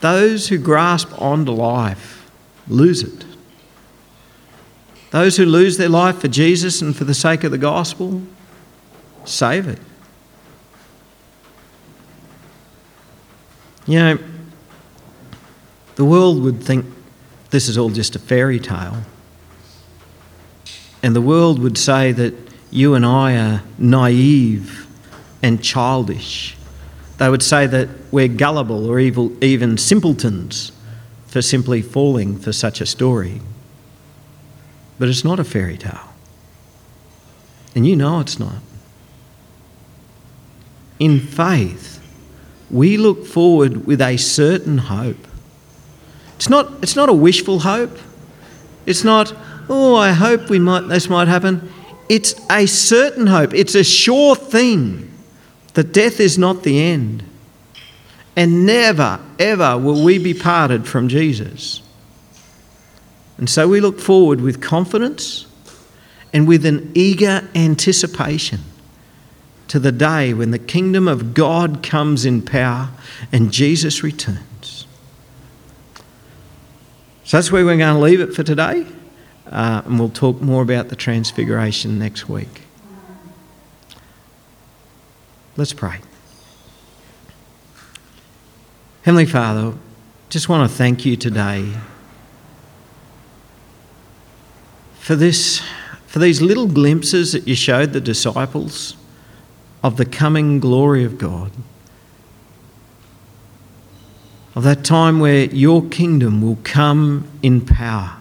Those 0.00 0.48
who 0.48 0.58
grasp 0.58 1.10
onto 1.20 1.52
life 1.52 2.30
lose 2.68 3.02
it. 3.02 3.24
Those 5.10 5.36
who 5.36 5.44
lose 5.44 5.78
their 5.78 5.88
life 5.88 6.18
for 6.18 6.28
Jesus 6.28 6.82
and 6.82 6.94
for 6.94 7.04
the 7.04 7.14
sake 7.14 7.44
of 7.44 7.50
the 7.50 7.58
gospel 7.58 8.22
save 9.24 9.66
it. 9.66 9.80
You 13.86 13.98
know, 13.98 14.18
the 15.96 16.04
world 16.04 16.42
would 16.42 16.62
think 16.62 16.84
this 17.50 17.68
is 17.68 17.78
all 17.78 17.88
just 17.88 18.14
a 18.14 18.18
fairy 18.18 18.60
tale. 18.60 18.98
And 21.02 21.16
the 21.16 21.22
world 21.22 21.58
would 21.58 21.78
say 21.78 22.12
that 22.12 22.34
you 22.70 22.94
and 22.94 23.06
I 23.06 23.36
are 23.36 23.62
naive 23.78 24.86
and 25.42 25.62
childish 25.62 26.57
they 27.18 27.28
would 27.28 27.42
say 27.42 27.66
that 27.66 27.88
we're 28.12 28.28
gullible 28.28 28.88
or 28.88 28.98
evil, 28.98 29.32
even 29.42 29.76
simpletons 29.76 30.72
for 31.26 31.42
simply 31.42 31.82
falling 31.82 32.38
for 32.38 32.52
such 32.52 32.80
a 32.80 32.86
story. 32.86 33.40
But 34.98 35.08
it's 35.08 35.24
not 35.24 35.38
a 35.38 35.44
fairy 35.44 35.76
tale. 35.76 36.14
And 37.74 37.86
you 37.86 37.96
know 37.96 38.20
it's 38.20 38.38
not. 38.38 38.56
In 40.98 41.20
faith, 41.20 42.00
we 42.70 42.96
look 42.96 43.26
forward 43.26 43.86
with 43.86 44.00
a 44.00 44.16
certain 44.16 44.78
hope. 44.78 45.26
It's 46.36 46.48
not, 46.48 46.72
it's 46.82 46.96
not 46.96 47.08
a 47.08 47.12
wishful 47.14 47.60
hope. 47.60 47.98
It's 48.86 49.04
not, 49.04 49.34
oh, 49.68 49.96
I 49.96 50.12
hope 50.12 50.48
we 50.48 50.58
might, 50.58 50.82
this 50.82 51.08
might 51.08 51.28
happen. 51.28 51.72
It's 52.08 52.34
a 52.50 52.66
certain 52.66 53.26
hope. 53.26 53.54
It's 53.54 53.74
a 53.74 53.84
sure 53.84 54.36
thing 54.36 55.08
that 55.78 55.92
death 55.92 56.18
is 56.18 56.36
not 56.36 56.64
the 56.64 56.82
end. 56.82 57.22
And 58.34 58.66
never, 58.66 59.20
ever 59.38 59.78
will 59.78 60.02
we 60.02 60.18
be 60.18 60.34
parted 60.34 60.88
from 60.88 61.06
Jesus. 61.06 61.82
And 63.36 63.48
so 63.48 63.68
we 63.68 63.80
look 63.80 64.00
forward 64.00 64.40
with 64.40 64.60
confidence 64.60 65.46
and 66.32 66.48
with 66.48 66.66
an 66.66 66.90
eager 66.96 67.48
anticipation 67.54 68.58
to 69.68 69.78
the 69.78 69.92
day 69.92 70.34
when 70.34 70.50
the 70.50 70.58
kingdom 70.58 71.06
of 71.06 71.32
God 71.32 71.80
comes 71.80 72.24
in 72.24 72.42
power 72.42 72.90
and 73.30 73.52
Jesus 73.52 74.02
returns. 74.02 74.84
So 77.22 77.36
that's 77.36 77.52
where 77.52 77.64
we're 77.64 77.76
going 77.76 77.94
to 77.94 78.02
leave 78.02 78.20
it 78.20 78.34
for 78.34 78.42
today. 78.42 78.84
Uh, 79.46 79.82
and 79.84 79.96
we'll 79.96 80.08
talk 80.08 80.40
more 80.40 80.60
about 80.60 80.88
the 80.88 80.96
transfiguration 80.96 82.00
next 82.00 82.28
week. 82.28 82.62
Let's 85.58 85.72
pray. 85.72 85.98
Heavenly 89.02 89.26
Father, 89.26 89.74
just 90.30 90.48
want 90.48 90.70
to 90.70 90.76
thank 90.76 91.04
you 91.04 91.16
today 91.16 91.72
for 95.00 95.16
this 95.16 95.60
for 96.06 96.20
these 96.20 96.40
little 96.40 96.68
glimpses 96.68 97.32
that 97.32 97.48
you 97.48 97.56
showed 97.56 97.92
the 97.92 98.00
disciples 98.00 98.96
of 99.82 99.96
the 99.96 100.04
coming 100.04 100.60
glory 100.60 101.02
of 101.02 101.18
God. 101.18 101.50
Of 104.54 104.62
that 104.62 104.84
time 104.84 105.18
where 105.18 105.46
your 105.46 105.84
kingdom 105.88 106.40
will 106.40 106.58
come 106.62 107.26
in 107.42 107.66
power. 107.66 108.18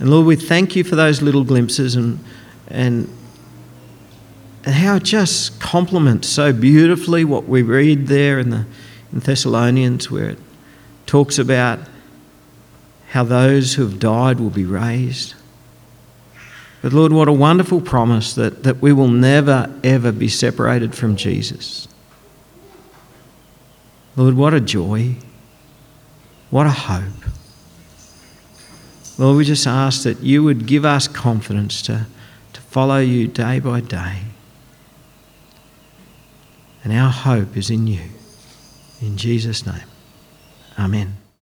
And 0.00 0.10
Lord, 0.10 0.26
we 0.26 0.34
thank 0.34 0.74
you 0.74 0.82
for 0.82 0.96
those 0.96 1.22
little 1.22 1.44
glimpses 1.44 1.94
and 1.94 2.18
and 2.66 3.08
and 4.70 4.78
how 4.78 4.94
it 4.94 5.02
just 5.02 5.58
complements 5.58 6.28
so 6.28 6.52
beautifully 6.52 7.24
what 7.24 7.48
we 7.48 7.60
read 7.60 8.06
there 8.06 8.38
in 8.38 8.50
the 8.50 8.66
in 9.12 9.18
Thessalonians, 9.18 10.12
where 10.12 10.30
it 10.30 10.38
talks 11.06 11.40
about 11.40 11.80
how 13.08 13.24
those 13.24 13.74
who 13.74 13.82
have 13.82 13.98
died 13.98 14.38
will 14.38 14.48
be 14.48 14.64
raised. 14.64 15.34
But 16.82 16.92
Lord, 16.92 17.12
what 17.12 17.26
a 17.26 17.32
wonderful 17.32 17.80
promise 17.80 18.32
that, 18.36 18.62
that 18.62 18.80
we 18.80 18.92
will 18.92 19.08
never, 19.08 19.76
ever 19.82 20.12
be 20.12 20.28
separated 20.28 20.94
from 20.94 21.16
Jesus. 21.16 21.88
Lord, 24.14 24.34
what 24.34 24.54
a 24.54 24.60
joy. 24.60 25.16
What 26.50 26.68
a 26.68 26.70
hope. 26.70 27.24
Lord, 29.18 29.36
we 29.36 29.44
just 29.44 29.66
ask 29.66 30.04
that 30.04 30.20
you 30.20 30.44
would 30.44 30.66
give 30.66 30.84
us 30.84 31.08
confidence 31.08 31.82
to, 31.82 32.06
to 32.52 32.60
follow 32.60 32.98
you 32.98 33.26
day 33.26 33.58
by 33.58 33.80
day. 33.80 34.29
And 36.82 36.92
our 36.92 37.10
hope 37.10 37.56
is 37.56 37.70
in 37.70 37.86
you. 37.86 38.02
In 39.00 39.16
Jesus' 39.16 39.66
name. 39.66 39.84
Amen. 40.78 41.19